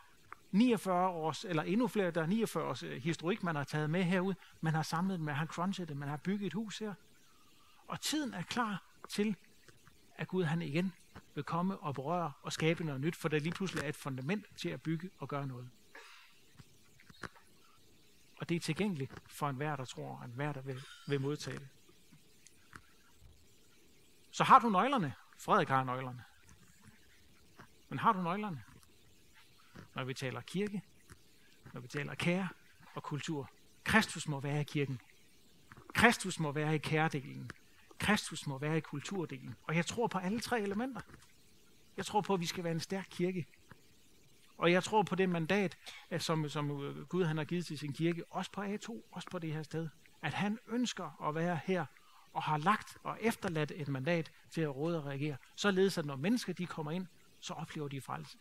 [0.51, 4.03] 49 års, eller endnu flere, der er 49 års øh, historik, man har taget med
[4.03, 4.35] herud.
[4.61, 6.95] Man har samlet det, man har crunchet det, man har bygget et hus her.
[7.87, 9.37] Og tiden er klar til,
[10.16, 10.92] at Gud han igen
[11.35, 14.47] vil komme og berøre og skabe noget nyt, for der lige pludselig er et fundament
[14.57, 15.71] til at bygge og gøre noget.
[18.37, 21.68] Og det er tilgængeligt for enhver, der tror, og enhver, der vil, vil modtage det.
[24.31, 25.14] Så har du nøglerne.
[25.38, 26.25] Frederik har nøglerne.
[27.88, 28.62] Men har du nøglerne?
[29.95, 30.83] Når vi taler kirke,
[31.73, 32.49] når vi taler kære
[32.95, 33.51] og kultur.
[33.85, 35.01] Kristus må være i kirken.
[35.95, 37.51] Kristus må være i kæredelen.
[38.03, 39.55] Kristus må være i kulturdelen.
[39.62, 41.01] Og jeg tror på alle tre elementer.
[41.97, 43.47] Jeg tror på, at vi skal være en stærk kirke.
[44.59, 45.79] Og jeg tror på det mandat,
[46.11, 49.29] at som, som øh, Gud han har givet til sin kirke, også på A2, også
[49.31, 49.88] på det her sted.
[50.23, 51.85] At han ønsker at være her,
[52.33, 55.37] og har lagt og efterladt et mandat til at råde og reagere.
[55.57, 57.07] Således at når mennesker de kommer ind,
[57.41, 58.38] så oplever de frelse.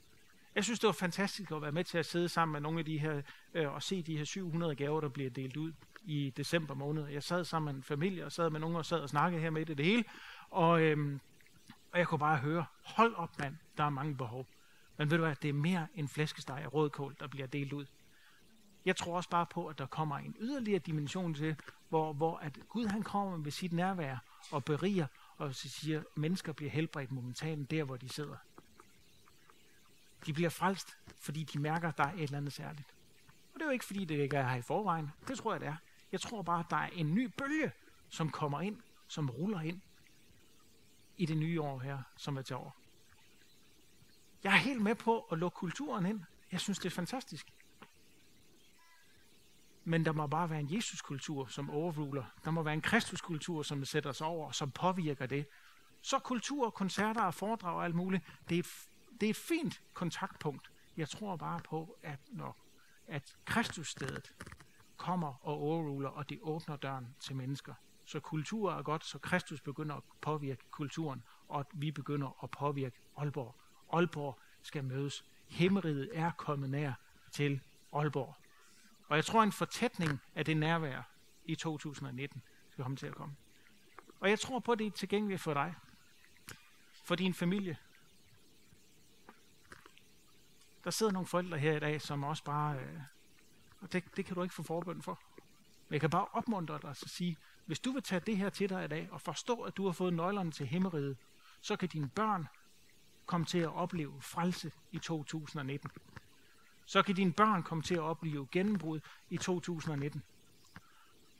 [0.56, 2.86] Jeg synes, det var fantastisk at være med til at sidde sammen med nogle af
[2.86, 3.21] de her,
[3.54, 7.08] øh, og se de her 700 gaver, der bliver delt ud i december måned.
[7.08, 9.50] Jeg sad sammen med en familie, og sad med nogen og sad og snakkede her
[9.50, 10.04] med det, det hele.
[10.50, 11.20] Og, øhm,
[11.92, 14.48] og jeg kunne bare høre, hold op mand, der er mange behov.
[14.98, 17.86] Men ved du hvad, det er mere en flæskesteg af rødkål, der bliver delt ud.
[18.86, 21.56] Jeg tror også bare på, at der kommer en yderligere dimension til,
[21.90, 24.18] hvor, hvor at Gud han kommer med sit nærvær
[24.52, 28.36] og beriger, og så siger, at mennesker bliver helbredt momentant der, hvor de sidder.
[30.26, 32.88] De bliver frelst, fordi de mærker, at der er et eller andet særligt.
[33.54, 35.12] Og det er jo ikke, fordi det ikke er her i forvejen.
[35.28, 35.76] Det tror jeg, det er.
[36.12, 37.71] Jeg tror bare, at der er en ny bølge,
[38.10, 39.82] som kommer ind, som ruller ind
[41.17, 42.76] i det nye år her, som er til år.
[44.43, 46.21] Jeg er helt med på at lukke kulturen ind.
[46.52, 47.54] Jeg synes, det er fantastisk.
[49.84, 52.24] Men der må bare være en Jesuskultur, som overruler.
[52.45, 55.45] Der må være en Kristuskultur, som sætter sig over, som påvirker det.
[56.02, 58.63] Så kultur, koncerter og foredrag og alt muligt, det er,
[59.21, 60.71] det er et fint kontaktpunkt.
[60.97, 62.58] Jeg tror bare på, at når
[63.08, 64.34] at Kristusstedet
[65.02, 67.74] kommer og overruler, og det åbner døren til mennesker.
[68.06, 72.52] Så kultur er godt, så Kristus begynder at påvirke kulturen, og at vi begynder at
[72.52, 73.56] påvirke Aalborg.
[73.94, 75.26] Aalborg skal mødes.
[75.48, 76.94] Himmeriget er kommet nær
[77.32, 77.62] til
[77.94, 78.36] Aalborg.
[79.08, 81.02] Og jeg tror, en fortætning af det nærvær
[81.46, 83.36] i 2019 skal komme til at komme.
[84.20, 85.76] Og jeg tror på, at det er tilgængeligt for dig,
[87.04, 87.78] for din familie.
[90.84, 93.02] Der sidder nogle forældre her i dag, som også bare, øh,
[93.82, 95.20] og det, det kan du ikke få forbøn for.
[95.88, 98.70] Men jeg kan bare opmuntre dig og sige, hvis du vil tage det her til
[98.70, 101.17] dig i dag, og forstå, at du har fået nøglerne til himmeriget,
[101.62, 102.48] så kan dine børn
[103.26, 105.91] komme til at opleve frelse i 2019
[106.91, 110.24] så kan dine børn komme til at opleve gennembrud i 2019.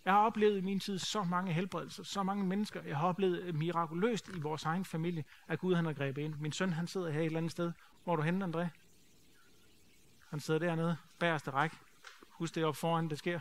[0.06, 2.84] Jeg har oplevet i min tid så mange helbredelser, så mange mennesker.
[2.84, 6.36] Jeg har oplevet øh, mirakuløst i vores egen familie, at Gud han har grebet ind.
[6.36, 7.71] Min søn han sidder her et eller andet sted.
[8.04, 8.67] Hvor du henne, André?
[10.30, 11.75] Han sidder dernede, bagerste række.
[12.41, 13.39] Husk det op foran, det sker.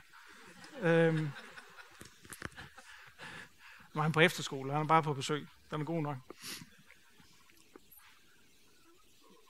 [0.81, 1.31] Øhm.
[3.95, 5.47] Var han på efterskole, han er bare på besøg.
[5.71, 6.17] Den er god nok.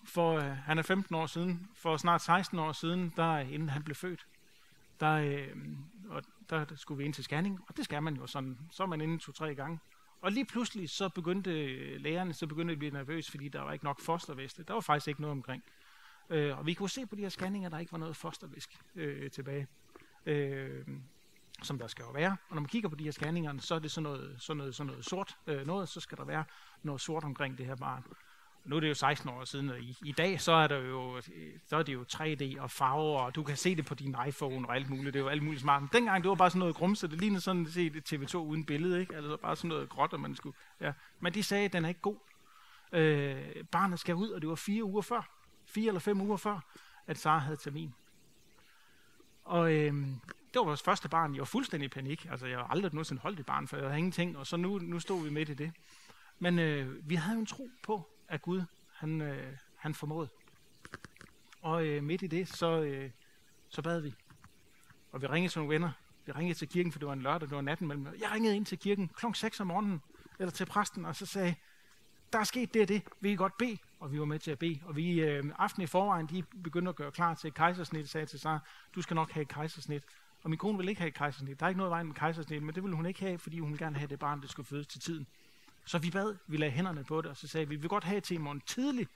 [0.04, 3.82] for øh, han er 15 år siden, for snart 16 år siden, der inden han
[3.82, 4.26] blev født,
[5.00, 5.56] der, øh,
[6.08, 8.86] og der, skulle vi ind til scanning, og det skal man jo sådan, så er
[8.86, 9.78] man inde to-tre gange.
[10.20, 13.72] Og lige pludselig så begyndte øh, lægerne, så begyndte at blive nervøs, fordi der var
[13.72, 14.62] ikke nok fostervæske.
[14.62, 15.62] Der var faktisk ikke noget omkring.
[16.30, 18.78] Øh, og vi kunne se på de her scanninger, at der ikke var noget fostervæsk
[18.94, 19.66] øh, tilbage.
[20.26, 20.86] Øh,
[21.62, 22.36] som der skal jo være.
[22.48, 24.74] Og når man kigger på de her scanninger, så er det sådan noget, sådan noget,
[24.74, 26.44] sådan noget sort øh, noget, så skal der være
[26.82, 28.04] noget sort omkring det her barn
[28.64, 31.20] nu er det jo 16 år siden, og i, i dag så er, der jo,
[31.66, 34.68] så er det jo 3D og farver, og du kan se det på din iPhone
[34.68, 35.14] og alt muligt.
[35.14, 35.82] Det er jo alt muligt smart.
[35.82, 38.64] Men dengang det var bare sådan noget grumse, det lignede sådan at se TV2 uden
[38.64, 39.16] billede, ikke?
[39.16, 40.56] Altså bare sådan noget gråt, og man skulle...
[40.80, 40.92] Ja.
[41.20, 42.16] Men de sagde, at den er ikke god.
[42.92, 45.39] Øh, barnet skal ud, og det var fire uger før.
[45.70, 46.60] Fire eller fem uger før,
[47.06, 47.94] at Sara havde termin.
[49.44, 49.94] Og øh,
[50.52, 51.34] det var vores første barn.
[51.34, 52.26] Jeg var fuldstændig i panik.
[52.30, 54.38] Altså, jeg har aldrig nogensinde holdt et barn, for jeg havde ingenting.
[54.38, 55.72] Og så nu, nu stod vi midt i det.
[56.38, 60.28] Men øh, vi havde jo en tro på, at Gud, han, øh, han formåede.
[61.62, 63.10] Og øh, midt i det, så, øh,
[63.68, 64.14] så bad vi.
[65.12, 65.90] Og vi ringede til nogle venner.
[66.26, 68.06] Vi ringede til kirken, for det var en lørdag, det var natten mellem.
[68.20, 69.26] Jeg ringede ind til kirken kl.
[69.34, 70.02] 6 om morgenen,
[70.38, 71.54] eller til præsten, og så sagde,
[72.32, 73.78] der er sket det og det, vil I godt bede?
[74.00, 74.80] Og vi var med til at bede.
[74.84, 78.26] Og vi øh, aften i forvejen, de begyndte at gøre klar til et kejsersnit, sagde
[78.26, 78.58] til Sara,
[78.94, 80.02] du skal nok have et kejsersnit.
[80.42, 81.60] Og min kone vil ikke have et kejsersnit.
[81.60, 83.76] Der er ikke noget vej med kejsersnit, men det ville hun ikke have, fordi hun
[83.76, 85.26] gerne have det barn, der skulle fødes til tiden.
[85.84, 88.04] Så vi bad, vi lagde hænderne på det, og så sagde vi, vi vil godt
[88.04, 89.10] have til i morgen tidligt,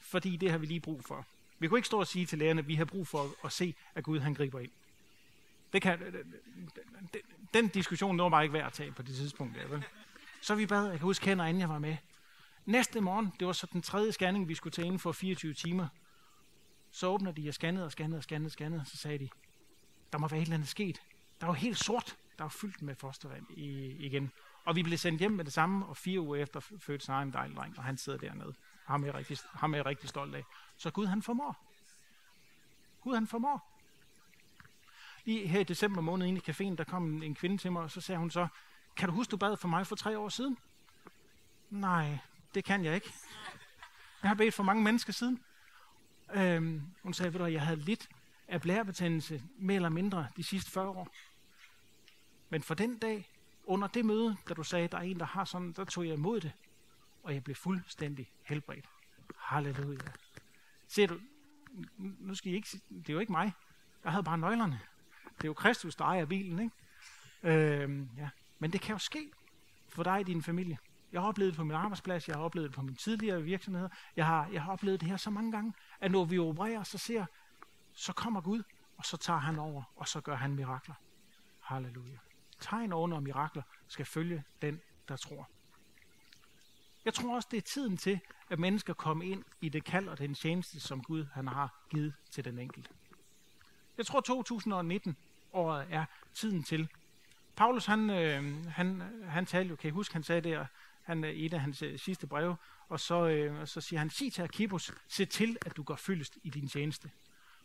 [0.00, 1.26] fordi det har vi lige brug for.
[1.58, 3.74] Vi kunne ikke stå og sige til lærerne, at vi har brug for at se,
[3.94, 4.70] at Gud han griber ind.
[5.72, 6.24] Det kan, øh, øh,
[7.12, 7.20] den,
[7.54, 9.54] den diskussion var bare ikke værd at tage på det tidspunkt.
[9.54, 9.84] Der, vel?
[10.40, 11.96] Så vi bad, jeg kan huske, inden jeg var med.
[12.64, 15.88] Næste morgen, det var så den tredje scanning, vi skulle tage inden for 24 timer.
[16.90, 19.28] Så åbner de og scannede og scannede og scannede og scannede, og så sagde de,
[20.12, 21.02] der må være et eller andet sket.
[21.40, 22.16] Der var helt sort.
[22.38, 24.30] Der var fyldt med fostervand igen.
[24.64, 27.32] Og vi blev sendt hjem med det samme, og fire uger efter fødte sig en
[27.32, 28.54] dejlig dreng, og han sidder dernede.
[28.84, 30.44] Ham er jeg rigtig, ham er jeg rigtig stolt af.
[30.76, 31.56] Så Gud han formår.
[33.00, 33.80] Gud han formår.
[35.24, 37.90] Lige her i december måned inde i caféen, der kom en kvinde til mig, og
[37.90, 38.48] så sagde hun så,
[38.96, 40.58] kan du huske, du bad for mig for tre år siden?
[41.70, 42.18] Nej,
[42.54, 43.12] det kan jeg ikke.
[44.22, 45.40] Jeg har bedt for mange mennesker siden.
[46.34, 48.08] Øhm, hun sagde, at jeg havde lidt
[48.48, 51.08] af blærebetændelse, mere eller mindre, de sidste 40 år.
[52.50, 53.30] Men for den dag,
[53.64, 56.14] under det møde, da du sagde, der er en, der har sådan, der tog jeg
[56.14, 56.52] imod det,
[57.22, 58.84] og jeg blev fuldstændig helbredt.
[59.36, 59.98] Halleluja.
[60.88, 61.20] Ser du,
[61.96, 63.52] nu skal I ikke, det er jo ikke mig.
[64.04, 64.80] Jeg havde bare nøglerne.
[65.36, 67.82] Det er jo Kristus, der ejer bilen, ikke?
[67.82, 68.28] Øhm, ja.
[68.58, 69.30] Men det kan jo ske
[69.88, 70.78] for dig og din familie.
[71.14, 73.88] Jeg har oplevet det på min arbejdsplads, jeg har oplevet det på mine tidligere virksomheder.
[74.16, 76.98] Jeg har, jeg har oplevet det her så mange gange, at når vi opererer, så
[76.98, 77.26] ser,
[77.92, 78.62] så kommer Gud,
[78.96, 80.94] og så tager han over, og så gør han mirakler.
[81.60, 82.18] Halleluja
[82.60, 85.48] tegn under mirakler skal følge den, der tror.
[87.04, 88.20] Jeg tror også, det er tiden til,
[88.50, 92.14] at mennesker kommer ind i det kald og den tjeneste, som Gud han har givet
[92.30, 92.90] til den enkelte.
[93.98, 95.16] Jeg tror, 2019
[95.52, 96.88] året er tiden til.
[97.56, 100.66] Paulus, han, øh, han, han talte jo, kan I huske, han sagde der,
[101.04, 102.56] han, øh, i et af hans øh, sidste breve,
[102.88, 105.96] og så, øh, og så siger han, sig til Arkibus, se til, at du går
[105.96, 107.10] fyldest i din tjeneste.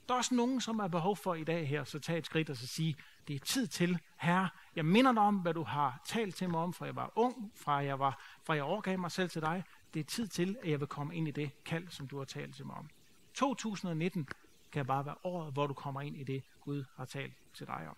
[0.07, 2.49] Der er også nogen, som har behov for i dag her, så tag et skridt
[2.49, 2.95] og så sige,
[3.27, 6.59] det er tid til, herre, jeg minder dig om, hvad du har talt til mig
[6.59, 9.63] om, fra jeg var ung, fra jeg, var, fra jeg overgav mig selv til dig.
[9.93, 12.25] Det er tid til, at jeg vil komme ind i det kald, som du har
[12.25, 12.89] talt til mig om.
[13.33, 14.27] 2019
[14.71, 17.87] kan bare være året, hvor du kommer ind i det, Gud har talt til dig
[17.89, 17.97] om.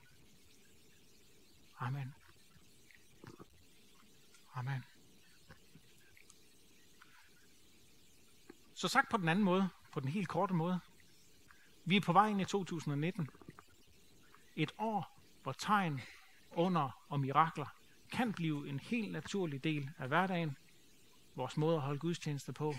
[1.79, 2.13] Amen.
[4.55, 4.83] Amen.
[8.81, 10.79] Så sagt på den anden måde, på den helt korte måde,
[11.85, 13.29] vi er på vej ind i 2019.
[14.55, 16.01] Et år, hvor tegn,
[16.51, 17.65] under og mirakler
[18.11, 20.57] kan blive en helt naturlig del af hverdagen.
[21.35, 22.73] Vores måde at holde gudstjeneste på.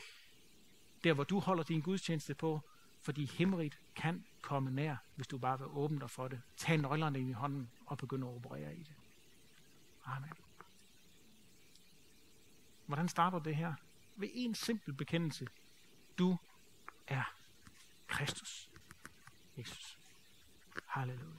[1.05, 2.61] Der, hvor du holder din gudstjeneste på,
[3.01, 6.43] fordi himmeligt kan komme nær, hvis du bare vil åbne dig for det.
[6.57, 8.95] Tag nøglerne ind i hånden og begynde at operere i det.
[10.05, 10.33] Amen.
[12.87, 13.75] Hvordan starter det her?
[14.17, 15.47] Ved en simpel bekendelse.
[16.19, 16.37] Du
[17.07, 17.35] er
[18.07, 18.69] Kristus.
[19.59, 19.99] Jesus.
[20.87, 21.33] Halleluja.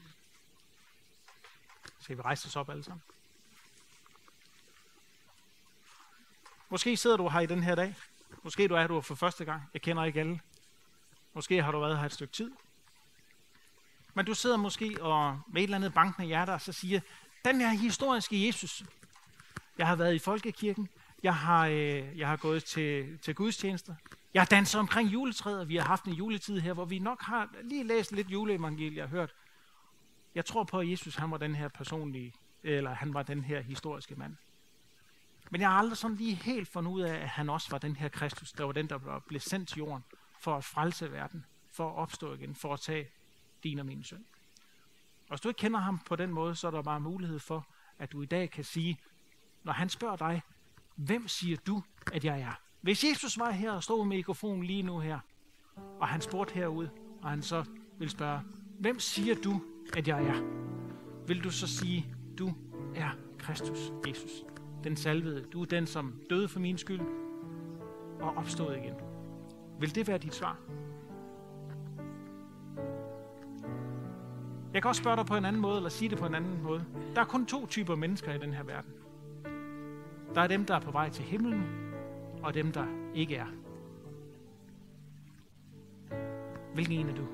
[1.99, 3.03] Skal vi rejse os op alle sammen?
[6.69, 7.95] Måske sidder du her i den her dag.
[8.43, 9.63] Måske du er du for første gang.
[9.74, 10.41] Jeg kender ikke alle.
[11.34, 12.51] Måske har du været her et stykke tid.
[14.13, 16.99] Men du sidder måske og med et eller andet bankende hjerte og så siger,
[17.45, 18.84] den her historiske Jesus,
[19.78, 20.89] jeg har været i folkekirken,
[21.24, 23.95] jeg har, øh, jeg har gået til, til gudstjenester,
[24.34, 27.21] jeg har danset omkring juletræet, og vi har haft en juletid her, hvor vi nok
[27.21, 29.34] har lige læst lidt juleevangelier og hørt.
[30.36, 33.61] Jeg tror på, at Jesus han var den her personlige, eller han var den her
[33.61, 34.36] historiske mand.
[35.51, 37.95] Men jeg har aldrig sådan lige helt fundet ud af, at han også var den
[37.95, 40.03] her Kristus, der var den, der blev sendt til jorden
[40.39, 43.09] for at frelse verden, for at opstå igen, for at tage
[43.63, 44.25] din og min søn.
[45.23, 47.67] Og hvis du ikke kender ham på den måde, så er der bare mulighed for,
[47.99, 48.99] at du i dag kan sige,
[49.63, 50.41] når han spørger dig,
[50.95, 52.53] hvem siger du, at jeg er?
[52.84, 55.19] Hvis Jesus var her og stod med mikrofonen lige nu her,
[55.99, 56.89] og han spurgte herude,
[57.21, 57.63] og han så
[57.99, 58.39] vil spørge,
[58.79, 59.61] hvem siger du,
[59.97, 60.41] at jeg er?
[61.27, 62.05] Vil du så sige,
[62.38, 62.53] du
[62.95, 63.09] er
[63.39, 64.31] Kristus, Jesus,
[64.84, 65.43] den salvede.
[65.43, 67.01] Du er den, som døde for min skyld
[68.21, 68.93] og opstod igen.
[69.79, 70.57] Vil det være dit svar?
[74.73, 76.63] Jeg kan også spørge dig på en anden måde, eller sige det på en anden
[76.63, 76.86] måde.
[77.15, 78.91] Der er kun to typer mennesker i den her verden.
[80.36, 81.63] Der er dem, der er på vej til himlen,
[82.44, 82.86] og dem, der
[83.16, 83.48] ikke er.
[86.74, 87.28] Hvilken en er du?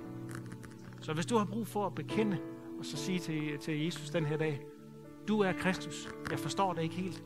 [1.02, 2.38] Så hvis du har brug for at bekende,
[2.80, 4.62] og så sige til, til Jesus den her dag,
[5.28, 7.24] du er Kristus, jeg forstår det ikke helt.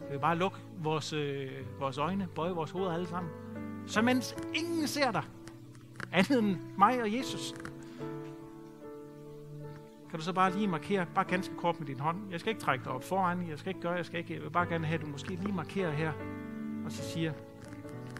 [0.00, 1.50] Vi vil bare lukke vores, øh,
[1.80, 3.32] vores øjne, bøje vores hoveder alle sammen.
[3.86, 5.22] Så mens ingen ser dig,
[6.12, 7.54] andet end mig og Jesus,
[10.10, 12.30] kan du så bare lige markere, bare ganske kort med din hånd.
[12.30, 14.42] Jeg skal ikke trække dig op foran, jeg skal ikke gøre, jeg skal ikke, jeg
[14.42, 16.12] vil bare gerne have, at du måske lige markerer her,
[16.84, 17.32] og så siger,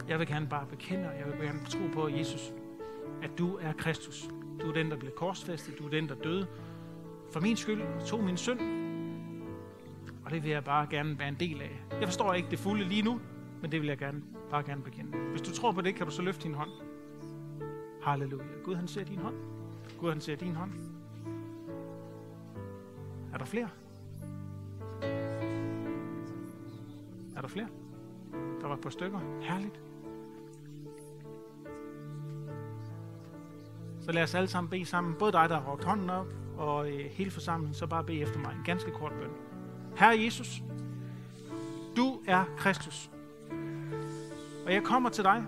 [0.08, 2.52] jeg vil gerne bare bekende, og jeg vil gerne tro på, Jesus,
[3.22, 4.28] at du er Kristus.
[4.62, 6.46] Du er den, der blev korsfæstet, du er den, der døde
[7.32, 8.60] for min skyld, tog min synd,
[10.24, 11.80] og det vil jeg bare gerne være en del af.
[12.00, 13.20] Jeg forstår ikke det fulde lige nu,
[13.62, 15.18] men det vil jeg gerne, bare gerne bekende.
[15.18, 16.70] Hvis du tror på det, kan du så løfte din hånd.
[18.02, 18.44] Halleluja.
[18.64, 19.34] Gud han ser din hånd.
[19.98, 20.72] Gud han ser din hånd.
[23.32, 23.68] Er der flere?
[27.36, 27.68] Er der flere?
[28.60, 29.20] Der var et par stykker.
[29.40, 29.80] Herligt.
[34.00, 35.14] Så lad os alle sammen bede sammen.
[35.18, 36.26] Både dig, der har råbt hånden op,
[36.56, 38.52] og øh, hele forsamlingen, så bare bede efter mig.
[38.52, 39.30] En ganske kort bøn.
[39.96, 40.62] Herre Jesus,
[41.96, 43.10] du er Kristus.
[44.66, 45.44] Og jeg kommer til dig.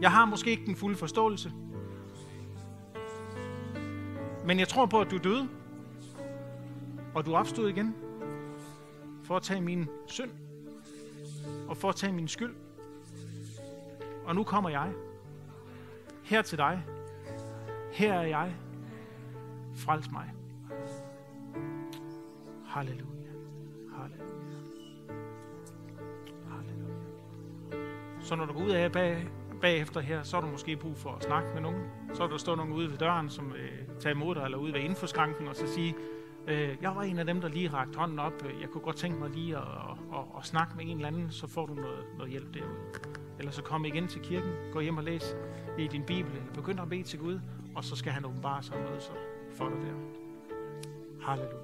[0.00, 1.52] Jeg har måske ikke den fulde forståelse.
[4.46, 5.48] Men jeg tror på, at du døde.
[7.14, 7.94] Og du opstod igen.
[9.24, 10.30] For at tage min synd.
[11.68, 12.54] Og for at tage min skyld.
[14.24, 14.92] Og nu kommer jeg.
[16.22, 16.84] Her til dig.
[17.92, 18.54] Her er jeg.
[19.74, 20.32] Frels mig.
[22.66, 23.32] Halleluja.
[23.96, 24.58] Halleluja.
[26.50, 27.04] Halleluja.
[28.20, 29.28] Så når du går ud af bag,
[29.60, 31.82] bagefter her, så er du måske brug for at snakke med nogen.
[32.14, 34.72] Så er der stå nogen ude ved døren, som øh, tager imod dig, eller ude
[34.72, 35.94] ved infoskranken, og så sige,
[36.46, 38.32] Øh, jeg var en af dem, der lige rakte hånden op.
[38.46, 41.08] Øh, jeg kunne godt tænke mig lige at, at, at, at snakke med en eller
[41.08, 42.76] anden, så får du noget, noget hjælp derude.
[43.38, 45.36] Eller så kom igen til kirken, gå hjem og læs
[45.78, 47.40] i din bibel, eller begynd at bede til Gud,
[47.74, 49.12] og så skal han åbenbare sig noget så
[49.50, 49.94] for dig der.
[51.26, 51.62] Halleluja.